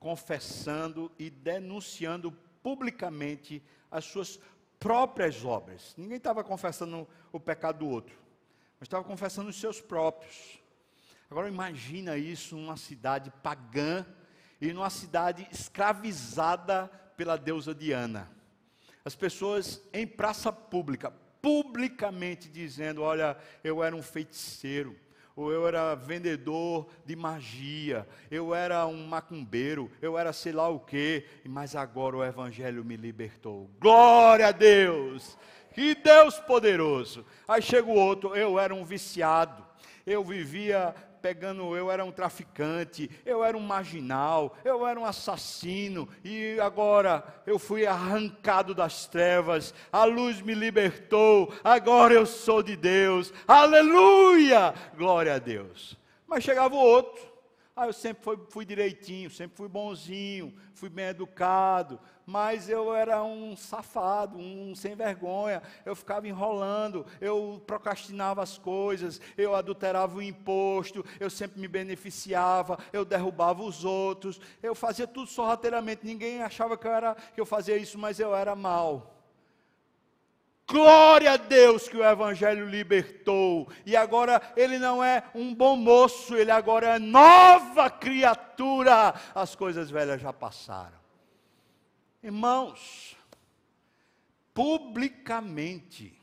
confessando 0.00 1.12
e 1.18 1.28
denunciando 1.28 2.32
publicamente 2.62 3.62
as 3.90 4.06
suas 4.06 4.40
próprias 4.78 5.44
obras. 5.44 5.94
Ninguém 5.98 6.16
estava 6.16 6.42
confessando 6.42 7.06
o 7.30 7.38
pecado 7.38 7.80
do 7.80 7.86
outro, 7.86 8.16
mas 8.80 8.86
estava 8.86 9.04
confessando 9.04 9.50
os 9.50 9.60
seus 9.60 9.78
próprios. 9.78 10.58
Agora 11.30 11.48
imagina 11.48 12.16
isso 12.16 12.56
numa 12.56 12.78
cidade 12.78 13.30
pagã 13.42 14.06
e 14.58 14.72
numa 14.72 14.88
cidade 14.88 15.46
escravizada 15.52 16.88
pela 17.14 17.36
deusa 17.36 17.74
Diana. 17.74 18.30
As 19.04 19.14
pessoas 19.14 19.82
em 19.92 20.06
praça 20.06 20.50
pública, 20.50 21.12
publicamente 21.44 22.48
dizendo: 22.48 23.02
Olha, 23.02 23.36
eu 23.62 23.84
era 23.84 23.94
um 23.94 24.02
feiticeiro, 24.02 24.96
ou 25.36 25.52
eu 25.52 25.68
era 25.68 25.94
vendedor 25.94 26.88
de 27.04 27.14
magia, 27.14 28.08
eu 28.30 28.54
era 28.54 28.86
um 28.86 29.06
macumbeiro, 29.06 29.90
eu 30.00 30.16
era 30.16 30.32
sei 30.32 30.52
lá 30.52 30.70
o 30.70 30.80
quê, 30.80 31.26
mas 31.44 31.76
agora 31.76 32.16
o 32.16 32.24
Evangelho 32.24 32.82
me 32.82 32.96
libertou. 32.96 33.68
Glória 33.78 34.48
a 34.48 34.52
Deus! 34.52 35.36
Que 35.74 35.94
Deus 35.94 36.38
poderoso! 36.38 37.26
Aí 37.48 37.60
chega 37.60 37.88
o 37.88 37.94
outro, 37.94 38.36
eu 38.36 38.58
era 38.58 38.72
um 38.72 38.84
viciado, 38.84 39.64
eu 40.06 40.22
vivia 40.22 40.94
pegando, 41.20 41.74
eu 41.74 41.90
era 41.90 42.04
um 42.04 42.12
traficante, 42.12 43.10
eu 43.24 43.42
era 43.42 43.56
um 43.56 43.60
marginal, 43.60 44.56
eu 44.64 44.86
era 44.86 45.00
um 45.00 45.06
assassino, 45.06 46.06
e 46.22 46.60
agora 46.60 47.24
eu 47.46 47.58
fui 47.58 47.86
arrancado 47.86 48.74
das 48.74 49.06
trevas, 49.06 49.74
a 49.90 50.04
luz 50.04 50.42
me 50.42 50.54
libertou, 50.54 51.52
agora 51.64 52.14
eu 52.14 52.26
sou 52.26 52.62
de 52.62 52.76
Deus, 52.76 53.32
aleluia! 53.48 54.74
Glória 54.96 55.34
a 55.34 55.38
Deus. 55.38 55.98
Mas 56.26 56.44
chegava 56.44 56.74
o 56.74 56.78
outro, 56.78 57.33
ah, 57.76 57.86
eu 57.86 57.92
sempre 57.92 58.22
fui, 58.22 58.38
fui 58.50 58.64
direitinho, 58.64 59.28
sempre 59.28 59.56
fui 59.56 59.68
bonzinho, 59.68 60.54
fui 60.74 60.88
bem 60.88 61.06
educado, 61.06 61.98
mas 62.24 62.68
eu 62.68 62.94
era 62.94 63.20
um 63.24 63.56
safado, 63.56 64.38
um 64.38 64.76
sem 64.76 64.94
vergonha. 64.94 65.60
Eu 65.84 65.96
ficava 65.96 66.28
enrolando, 66.28 67.04
eu 67.20 67.60
procrastinava 67.66 68.40
as 68.42 68.56
coisas, 68.56 69.20
eu 69.36 69.56
adulterava 69.56 70.16
o 70.16 70.22
imposto, 70.22 71.04
eu 71.18 71.28
sempre 71.28 71.60
me 71.60 71.66
beneficiava, 71.66 72.78
eu 72.92 73.04
derrubava 73.04 73.64
os 73.64 73.84
outros, 73.84 74.40
eu 74.62 74.74
fazia 74.76 75.06
tudo 75.06 75.26
sorrateiramente. 75.26 76.06
Ninguém 76.06 76.42
achava 76.42 76.78
que 76.78 76.86
eu, 76.86 76.92
era, 76.92 77.14
que 77.14 77.40
eu 77.40 77.46
fazia 77.46 77.76
isso, 77.76 77.98
mas 77.98 78.20
eu 78.20 78.36
era 78.36 78.54
mal. 78.54 79.13
Glória 80.66 81.32
a 81.32 81.36
Deus 81.36 81.88
que 81.88 81.96
o 81.96 82.04
Evangelho 82.04 82.66
libertou. 82.66 83.70
E 83.84 83.94
agora 83.94 84.40
ele 84.56 84.78
não 84.78 85.04
é 85.04 85.22
um 85.34 85.54
bom 85.54 85.76
moço, 85.76 86.34
ele 86.34 86.50
agora 86.50 86.96
é 86.96 86.98
nova 86.98 87.90
criatura. 87.90 89.14
As 89.34 89.54
coisas 89.54 89.90
velhas 89.90 90.22
já 90.22 90.32
passaram. 90.32 90.98
Irmãos, 92.22 93.14
publicamente, 94.54 96.18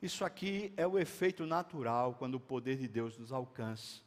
isso 0.00 0.24
aqui 0.24 0.72
é 0.74 0.86
o 0.86 0.98
efeito 0.98 1.44
natural 1.44 2.14
quando 2.14 2.36
o 2.36 2.40
poder 2.40 2.78
de 2.78 2.88
Deus 2.88 3.18
nos 3.18 3.32
alcança. 3.32 4.00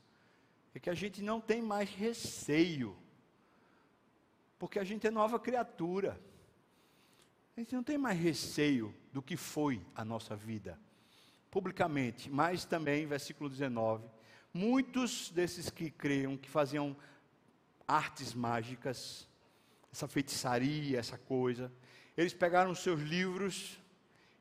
É 0.73 0.79
que 0.79 0.89
a 0.89 0.95
gente 0.95 1.21
não 1.21 1.39
tem 1.39 1.61
mais 1.61 1.87
receio, 1.87 2.97
porque 4.57 4.79
a 4.79 4.83
gente 4.83 5.05
é 5.05 5.11
nova 5.11 5.39
criatura. 5.39 6.19
A 7.55 7.59
gente 7.59 7.75
não 7.75 7.83
tem 7.83 7.99
mais 7.99 8.19
receio 8.19 8.91
do 9.13 9.21
que 9.21 9.37
foi 9.37 9.79
a 9.95 10.03
nossa 10.03 10.35
vida, 10.35 10.77
publicamente. 11.51 12.29
Mas 12.29 12.65
também, 12.65 13.05
versículo 13.05 13.49
19: 13.49 14.03
muitos 14.51 15.29
desses 15.29 15.69
que 15.69 15.91
criam, 15.91 16.35
que 16.35 16.49
faziam 16.49 16.97
artes 17.87 18.33
mágicas, 18.33 19.27
essa 19.91 20.07
feitiçaria, 20.07 20.99
essa 20.99 21.17
coisa, 21.17 21.71
eles 22.17 22.33
pegaram 22.33 22.73
seus 22.73 22.99
livros 22.99 23.79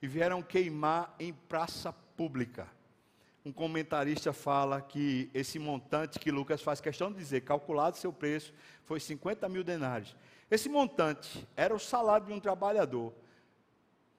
e 0.01 0.09
vieram 0.09 0.43
queimar 0.43 1.15
em 1.21 1.33
praça 1.33 1.93
pública. 1.93 2.67
Um 3.45 3.53
comentarista 3.53 4.33
fala 4.33 4.81
que 4.81 5.29
esse 5.35 5.59
montante 5.59 6.19
que 6.19 6.31
Lucas 6.31 6.63
faz 6.63 6.81
questão 6.81 7.11
de 7.11 7.19
dizer, 7.19 7.43
calculado 7.43 7.97
seu 7.97 8.13
preço, 8.13 8.55
foi 8.85 9.01
50 9.01 9.49
mil 9.49 9.65
denários. 9.65 10.17
Esse 10.51 10.69
montante 10.69 11.47
era 11.57 11.75
o 11.75 11.79
salário 11.79 12.27
de 12.27 12.33
um 12.33 12.41
trabalhador 12.41 13.13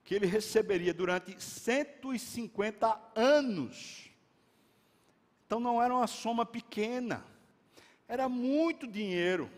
que 0.04 0.14
ele 0.14 0.26
receberia 0.26 0.94
durante 0.94 1.42
150 1.42 3.12
anos. 3.16 4.10
Então 5.46 5.60
não 5.60 5.82
era 5.82 5.94
uma 5.94 6.08
soma 6.08 6.46
pequena, 6.46 7.26
era 8.08 8.28
muito 8.28 8.88
dinheiro. 8.88 9.50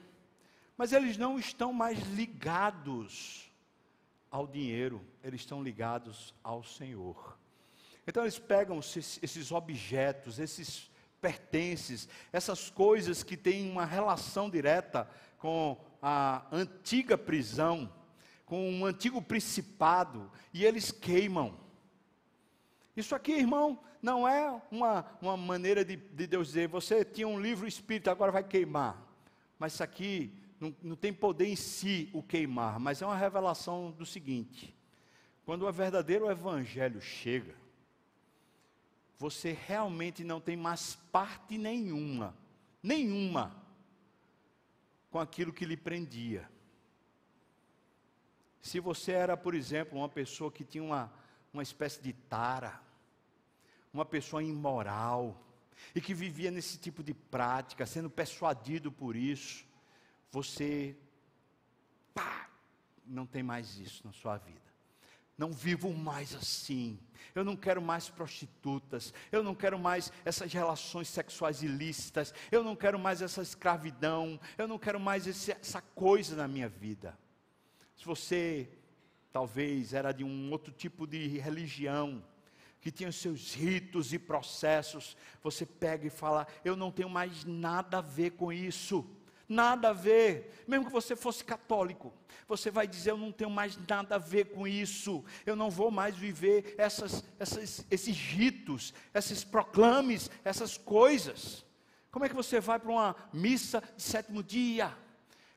Mas 0.78 0.92
eles 0.92 1.18
não 1.18 1.40
estão 1.40 1.72
mais 1.72 2.00
ligados 2.10 3.50
ao 4.30 4.46
dinheiro, 4.46 5.02
eles 5.24 5.42
estão 5.42 5.64
ligados 5.64 6.34
ao 6.44 6.64
Senhor. 6.64 7.38
Então 8.06 8.24
eles 8.24 8.38
pegam 8.38 8.80
esses 8.80 9.52
objetos, 9.52 10.38
esses 10.38 10.92
pertences, 11.22 12.10
essas 12.32 12.70
coisas 12.70 13.24
que 13.24 13.38
têm 13.38 13.72
uma 13.72 13.86
relação 13.86 14.50
direta 14.50 15.10
com 15.38 15.78
a 16.02 16.46
antiga 16.52 17.18
prisão, 17.18 17.92
com 18.46 18.70
um 18.70 18.86
antigo 18.86 19.22
principado, 19.22 20.32
e 20.54 20.64
eles 20.64 20.92
queimam. 20.92 21.58
Isso 22.96 23.16
aqui, 23.16 23.34
irmão, 23.34 23.80
não 24.02 24.28
é 24.28 24.62
uma, 24.70 25.06
uma 25.22 25.36
maneira 25.36 25.84
de, 25.84 25.96
de 25.96 26.28
Deus 26.28 26.50
dizer, 26.50 26.68
você 26.68 27.04
tinha 27.04 27.28
um 27.28 27.40
livro 27.40 27.68
espírito, 27.68 28.10
agora 28.10 28.32
vai 28.32 28.44
queimar. 28.44 29.04
Mas 29.58 29.74
isso 29.74 29.84
aqui 29.84 30.32
não, 30.60 30.76
não 30.82 30.96
tem 30.96 31.12
poder 31.12 31.48
em 31.48 31.56
si 31.56 32.10
o 32.14 32.22
queimar, 32.22 32.80
mas 32.80 33.02
é 33.02 33.06
uma 33.06 33.18
revelação 33.18 33.92
do 33.92 34.06
seguinte: 34.06 34.76
quando 35.46 35.68
o 35.68 35.72
verdadeiro 35.72 36.30
evangelho 36.30 37.02
chega, 37.02 37.56
você 39.18 39.58
realmente 39.68 40.24
não 40.24 40.40
tem 40.40 40.56
mais 40.56 40.96
parte 41.12 41.58
nenhuma, 41.58 42.36
nenhuma, 42.84 43.56
com 45.10 45.20
aquilo 45.20 45.54
que 45.54 45.66
lhe 45.66 45.78
prendia. 45.78 46.50
Se 48.66 48.80
você 48.80 49.12
era, 49.12 49.38
por 49.38 49.54
exemplo, 49.54 50.00
uma 50.00 50.10
pessoa 50.10 50.52
que 50.52 50.64
tinha 50.64 50.84
uma, 50.84 51.14
uma 51.54 51.62
espécie 51.62 52.02
de 52.02 52.12
tara, 52.12 52.82
uma 53.94 54.04
pessoa 54.04 54.42
imoral, 54.42 55.40
e 55.94 56.02
que 56.02 56.16
vivia 56.16 56.50
nesse 56.50 56.80
tipo 56.80 57.04
de 57.04 57.14
prática, 57.14 57.86
sendo 57.86 58.10
persuadido 58.10 58.92
por 58.92 59.16
isso, 59.16 59.64
você, 60.32 60.98
pá, 62.12 62.50
não 63.06 63.28
tem 63.28 63.44
mais 63.44 63.78
isso 63.78 64.02
na 64.04 64.12
sua 64.12 64.36
vida 64.40 64.66
não 65.38 65.52
vivo 65.52 65.94
mais 65.94 66.34
assim. 66.34 66.98
Eu 67.34 67.44
não 67.44 67.58
quero 67.58 67.82
mais 67.82 68.08
prostitutas. 68.08 69.14
Eu 69.30 69.44
não 69.44 69.54
quero 69.54 69.78
mais 69.78 70.10
essas 70.24 70.54
relações 70.54 71.10
sexuais 71.10 71.62
ilícitas. 71.62 72.34
Eu 72.50 72.64
não 72.64 72.74
quero 72.74 72.98
mais 72.98 73.22
essa 73.22 73.42
escravidão. 73.42 74.40
Eu 74.58 74.66
não 74.66 74.80
quero 74.80 74.98
mais 74.98 75.28
esse, 75.28 75.52
essa 75.52 75.82
coisa 75.82 76.38
na 76.38 76.48
minha 76.48 76.70
vida. 76.70 77.18
Se 77.96 78.06
você 78.06 78.70
talvez 79.32 79.94
era 79.94 80.12
de 80.12 80.24
um 80.24 80.52
outro 80.52 80.72
tipo 80.72 81.06
de 81.06 81.28
religião, 81.40 82.24
que 82.86 82.92
tinha 82.92 83.12
seus 83.12 83.56
ritos 83.56 84.14
e 84.14 84.20
processos, 84.20 85.18
você 85.42 85.66
pega 85.66 86.06
e 86.06 86.10
fala: 86.12 86.46
Eu 86.64 86.76
não 86.76 86.92
tenho 86.92 87.10
mais 87.10 87.44
nada 87.44 87.98
a 87.98 88.02
ver 88.02 88.34
com 88.34 88.54
isso. 88.54 89.04
Nada 89.50 89.90
a 89.90 89.94
ver. 89.94 90.64
Mesmo 90.68 90.86
que 90.86 90.92
você 90.92 91.16
fosse 91.16 91.44
católico, 91.44 92.14
você 92.48 92.70
vai 92.70 92.88
dizer: 92.88 93.10
Eu 93.10 93.18
não 93.18 93.32
tenho 93.32 93.50
mais 93.50 93.76
nada 93.88 94.16
a 94.16 94.20
ver 94.20 94.52
com 94.52 94.68
isso. 94.68 95.26
Eu 95.48 95.56
não 95.56 95.70
vou 95.70 95.90
mais 95.90 96.16
viver 96.16 96.76
essas, 96.78 97.24
essas, 97.40 97.84
esses 97.90 98.16
ritos, 98.16 98.94
esses 99.14 99.44
proclames, 99.44 100.30
essas 100.44 100.78
coisas. 100.78 101.66
Como 102.12 102.24
é 102.24 102.30
que 102.30 102.36
você 102.36 102.60
vai 102.60 102.80
para 102.80 102.92
uma 102.92 103.16
missa 103.34 103.82
de 103.98 104.04
sétimo 104.04 104.44
dia? 104.44 104.96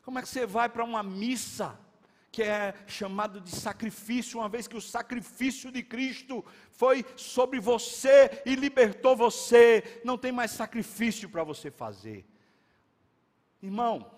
Como 0.03 0.19
é 0.19 0.23
que 0.23 0.29
você 0.29 0.47
vai 0.47 0.69
para 0.69 0.83
uma 0.83 1.03
missa 1.03 1.79
que 2.31 2.43
é 2.43 2.75
chamado 2.87 3.41
de 3.41 3.51
sacrifício, 3.51 4.39
uma 4.39 4.49
vez 4.49 4.67
que 4.67 4.77
o 4.77 4.81
sacrifício 4.81 5.73
de 5.73 5.83
Cristo 5.83 6.45
foi 6.71 7.05
sobre 7.17 7.59
você 7.59 8.43
e 8.45 8.55
libertou 8.55 9.17
você? 9.17 10.01
Não 10.05 10.19
tem 10.19 10.31
mais 10.31 10.51
sacrifício 10.51 11.29
para 11.29 11.43
você 11.43 11.71
fazer. 11.71 12.27
Irmão, 13.63 14.11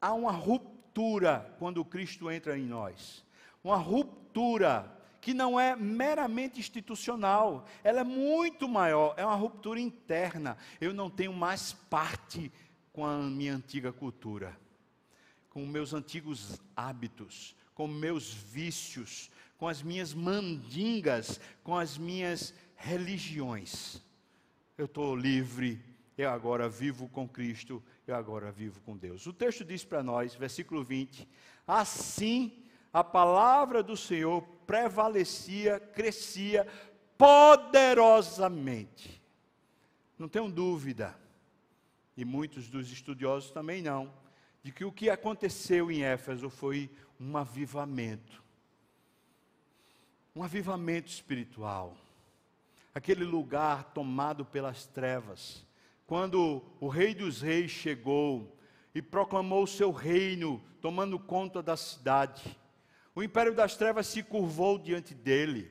há 0.00 0.12
uma 0.14 0.32
ruptura 0.32 1.54
quando 1.58 1.84
Cristo 1.84 2.30
entra 2.30 2.56
em 2.56 2.64
nós. 2.64 3.24
Uma 3.62 3.76
ruptura 3.76 4.96
que 5.20 5.34
não 5.34 5.58
é 5.58 5.74
meramente 5.74 6.60
institucional, 6.60 7.66
ela 7.82 8.00
é 8.00 8.04
muito 8.04 8.68
maior, 8.68 9.12
é 9.16 9.26
uma 9.26 9.34
ruptura 9.34 9.80
interna. 9.80 10.56
Eu 10.80 10.94
não 10.94 11.10
tenho 11.10 11.32
mais 11.32 11.72
parte 11.72 12.52
com 12.92 13.04
a 13.04 13.16
minha 13.16 13.54
antiga 13.54 13.92
cultura, 13.92 14.56
com 15.56 15.64
meus 15.64 15.94
antigos 15.94 16.60
hábitos, 16.76 17.56
com 17.74 17.88
meus 17.88 18.30
vícios, 18.30 19.30
com 19.56 19.66
as 19.66 19.82
minhas 19.82 20.12
mandingas, 20.12 21.40
com 21.64 21.74
as 21.74 21.96
minhas 21.96 22.52
religiões. 22.74 24.02
Eu 24.76 24.84
estou 24.84 25.16
livre 25.16 25.82
eu 26.18 26.28
agora 26.28 26.68
vivo 26.68 27.08
com 27.08 27.26
Cristo, 27.26 27.82
eu 28.06 28.14
agora 28.14 28.52
vivo 28.52 28.82
com 28.82 28.98
Deus. 28.98 29.26
O 29.26 29.32
texto 29.32 29.64
diz 29.64 29.82
para 29.82 30.02
nós, 30.02 30.34
versículo 30.34 30.84
20: 30.84 31.26
Assim 31.66 32.62
a 32.92 33.02
palavra 33.02 33.82
do 33.82 33.96
Senhor 33.96 34.42
prevalecia, 34.66 35.80
crescia 35.80 36.66
poderosamente. 37.16 39.22
Não 40.18 40.28
tenho 40.28 40.50
dúvida, 40.50 41.18
e 42.14 42.26
muitos 42.26 42.68
dos 42.68 42.92
estudiosos 42.92 43.50
também 43.50 43.80
não, 43.80 44.12
de 44.66 44.72
que 44.72 44.84
o 44.84 44.90
que 44.90 45.08
aconteceu 45.08 45.92
em 45.92 46.02
Éfeso 46.02 46.50
foi 46.50 46.90
um 47.20 47.36
avivamento. 47.36 48.42
Um 50.34 50.42
avivamento 50.42 51.08
espiritual. 51.08 51.96
Aquele 52.92 53.22
lugar 53.22 53.92
tomado 53.94 54.44
pelas 54.44 54.84
trevas 54.84 55.64
quando 56.04 56.64
o 56.80 56.88
Rei 56.88 57.14
dos 57.14 57.40
Reis 57.40 57.70
chegou 57.70 58.58
e 58.92 59.00
proclamou 59.00 59.62
o 59.62 59.68
seu 59.68 59.92
reino, 59.92 60.60
tomando 60.80 61.16
conta 61.16 61.62
da 61.62 61.76
cidade, 61.76 62.58
o 63.14 63.22
império 63.22 63.54
das 63.54 63.76
trevas 63.76 64.08
se 64.08 64.20
curvou 64.20 64.80
diante 64.80 65.14
dele. 65.14 65.70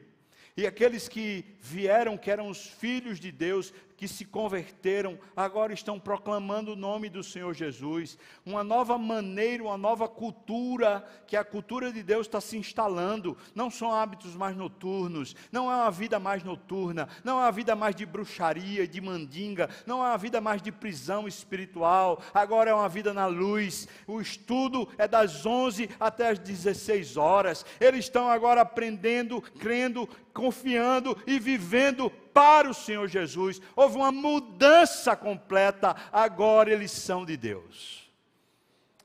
E 0.56 0.66
aqueles 0.66 1.10
que 1.10 1.44
vieram, 1.60 2.18
que 2.18 2.32
eram 2.32 2.48
os 2.48 2.66
filhos 2.66 3.20
de 3.20 3.30
Deus, 3.30 3.74
que 3.98 4.08
se 4.08 4.26
converteram, 4.26 5.18
agora 5.36 5.74
estão 5.74 6.00
proclamando 6.00 6.74
o 6.74 6.76
nome 6.76 7.10
do 7.10 7.24
Senhor 7.24 7.54
Jesus. 7.54 8.18
Uma 8.46 8.64
nova 8.64 8.98
maneira, 8.98 9.64
uma 9.64 9.78
nova 9.78 10.08
cultura, 10.08 11.06
que 11.26 11.38
a 11.38 11.44
cultura 11.44 11.92
de 11.92 12.04
Deus 12.04 12.28
está 12.28 12.42
se 12.42 12.58
instalando. 12.58 13.38
Não 13.54 13.70
são 13.70 13.94
hábitos 13.94 14.36
mais 14.36 14.56
noturnos, 14.56 15.36
não 15.52 15.72
é 15.72 15.76
uma 15.76 15.92
vida 15.92 16.20
mais 16.20 16.44
noturna, 16.44 17.08
não 17.24 17.40
é 17.40 17.46
uma 17.46 17.52
vida 17.52 17.76
mais 17.76 17.96
de 17.96 18.06
bruxaria, 18.06 18.88
de 18.88 19.00
mandinga, 19.00 19.70
não 19.86 20.04
é 20.04 20.10
uma 20.10 20.18
vida 20.18 20.42
mais 20.42 20.62
de 20.62 20.72
prisão 20.72 21.28
espiritual. 21.28 22.22
Agora 22.34 22.72
é 22.72 22.74
uma 22.74 22.90
vida 22.90 23.14
na 23.14 23.28
luz. 23.28 23.88
O 24.06 24.20
estudo 24.20 24.90
é 24.98 25.08
das 25.08 25.46
11 25.46 25.90
até 26.00 26.30
as 26.30 26.40
16 26.40 27.18
horas. 27.18 27.66
Eles 27.80 28.06
estão 28.06 28.30
agora 28.30 28.62
aprendendo, 28.62 29.42
crendo, 29.42 30.08
confiando 30.34 31.18
e 31.26 31.40
vivendo 31.40 32.12
para 32.36 32.70
o 32.70 32.74
Senhor 32.74 33.08
Jesus. 33.08 33.62
Houve 33.78 33.96
uma 33.96 34.12
mudança 34.12 35.16
completa, 35.16 35.96
agora 36.12 36.70
eles 36.70 36.92
são 36.92 37.26
de 37.26 37.38
Deus. 37.38 38.12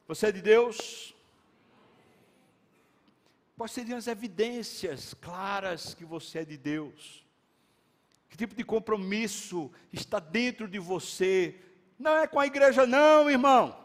Você 0.09 0.27
é 0.27 0.33
de 0.33 0.43
Deus? 0.43 1.15
Quais 3.57 3.71
seriam 3.71 3.97
as 3.97 4.09
evidências 4.09 5.15
claras 5.15 5.95
que 5.95 6.05
você 6.05 6.41
é 6.41 6.45
de 6.45 6.57
Deus? 6.57 7.25
Que 8.29 8.37
tipo 8.37 8.57
de 8.57 8.65
compromisso 8.65 9.71
está 9.93 10.19
dentro 10.19 10.67
de 10.67 10.81
você? 10.81 11.55
Não 11.97 12.17
é 12.19 12.27
com 12.27 12.41
a 12.41 12.47
igreja, 12.47 12.85
não, 12.85 13.31
irmão. 13.31 13.79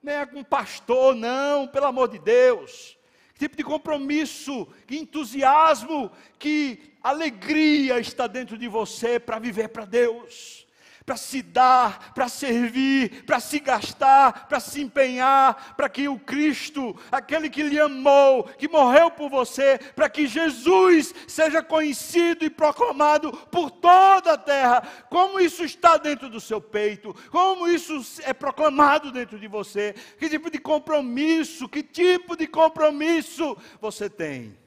nem 0.00 0.14
é 0.14 0.24
com 0.24 0.44
pastor, 0.44 1.16
não, 1.16 1.66
pelo 1.66 1.86
amor 1.86 2.08
de 2.08 2.20
Deus. 2.20 2.96
Que 3.36 3.40
tipo 3.40 3.56
de 3.56 3.62
compromisso, 3.62 4.66
que 4.86 4.96
entusiasmo, 4.96 6.10
que 6.38 6.94
alegria 7.02 8.00
está 8.00 8.26
dentro 8.26 8.56
de 8.56 8.66
você 8.66 9.20
para 9.20 9.38
viver 9.38 9.68
para 9.68 9.84
Deus 9.84 10.65
para 11.06 11.16
se 11.16 11.40
dar, 11.40 12.12
para 12.12 12.28
servir, 12.28 13.24
para 13.24 13.38
se 13.38 13.60
gastar, 13.60 14.48
para 14.48 14.58
se 14.58 14.82
empenhar, 14.82 15.76
para 15.76 15.88
que 15.88 16.08
o 16.08 16.18
Cristo, 16.18 16.98
aquele 17.12 17.48
que 17.48 17.62
lhe 17.62 17.78
amou, 17.78 18.42
que 18.42 18.66
morreu 18.66 19.08
por 19.08 19.30
você, 19.30 19.78
para 19.94 20.10
que 20.10 20.26
Jesus 20.26 21.14
seja 21.28 21.62
conhecido 21.62 22.44
e 22.44 22.50
proclamado 22.50 23.32
por 23.32 23.70
toda 23.70 24.32
a 24.32 24.38
terra. 24.38 24.82
Como 25.08 25.38
isso 25.38 25.64
está 25.64 25.96
dentro 25.96 26.28
do 26.28 26.40
seu 26.40 26.60
peito? 26.60 27.14
Como 27.30 27.68
isso 27.68 28.20
é 28.24 28.34
proclamado 28.34 29.12
dentro 29.12 29.38
de 29.38 29.46
você? 29.46 29.94
Que 30.18 30.28
tipo 30.28 30.50
de 30.50 30.58
compromisso, 30.58 31.68
que 31.68 31.84
tipo 31.84 32.36
de 32.36 32.48
compromisso 32.48 33.56
você 33.80 34.10
tem? 34.10 34.58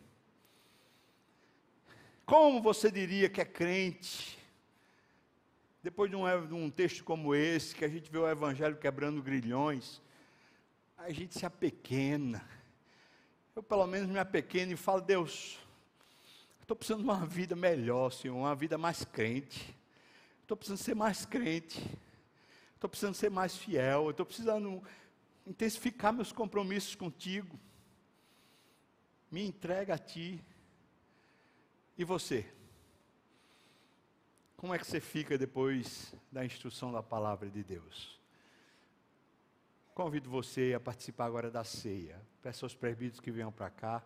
Como 2.26 2.62
você 2.62 2.90
diria 2.90 3.28
que 3.28 3.42
é 3.42 3.46
crente? 3.46 4.39
Depois 5.82 6.12
de 6.12 6.18
um, 6.18 6.48
de 6.48 6.54
um, 6.54 6.70
texto 6.70 7.06
como 7.06 7.34
esse, 7.34 7.74
que 7.74 7.86
a 7.86 7.88
gente 7.88 8.12
vê 8.12 8.18
o 8.18 8.30
Evangelho 8.30 8.76
quebrando 8.76 9.22
grilhões, 9.22 10.02
a 10.98 11.10
gente 11.10 11.40
se 11.40 11.46
apequena. 11.46 12.46
Eu, 13.56 13.64
pelo 13.64 13.88
menos, 13.88 14.10
me 14.10 14.20
apequeno 14.20 14.74
e 14.74 14.76
falo: 14.76 15.00
Deus, 15.00 15.58
estou 16.62 16.76
precisando 16.76 17.04
de 17.04 17.06
uma 17.06 17.26
vida 17.26 17.56
melhor, 17.56 18.12
Senhor, 18.12 18.36
uma 18.36 18.54
vida 18.56 18.78
mais 18.78 19.06
crente. 19.06 19.74
Estou 20.42 20.58
precisando 20.58 20.80
ser 20.80 20.96
mais 20.96 21.26
crente. 21.26 21.80
Estou 22.76 22.90
precisando 22.90 23.14
ser 23.14 23.30
mais 23.30 23.56
fiel. 23.56 24.10
Estou 24.10 24.26
precisando 24.26 24.84
intensificar 25.48 26.12
meus 26.12 26.34
compromissos 26.34 26.96
contigo. 26.96 27.58
Me 29.32 29.46
entrega 29.46 29.94
a 29.94 29.98
Ti. 29.98 30.44
E 31.98 32.04
você? 32.04 32.46
Como 34.60 34.76
é 34.76 34.78
que 34.78 34.86
você 34.86 35.00
fica 35.00 35.38
depois 35.38 36.14
da 36.30 36.44
instrução 36.44 36.92
da 36.92 37.02
palavra 37.02 37.50
de 37.50 37.64
Deus? 37.64 38.20
Convido 39.96 40.30
você 40.30 40.74
a 40.76 40.80
participar 40.82 41.28
agora 41.28 41.50
da 41.50 41.64
ceia. 41.64 42.22
Peço 42.42 42.66
aos 42.66 42.76
presbíteros 42.76 43.22
que 43.22 43.32
venham 43.32 43.54
para 43.54 43.70
cá. 43.70 44.04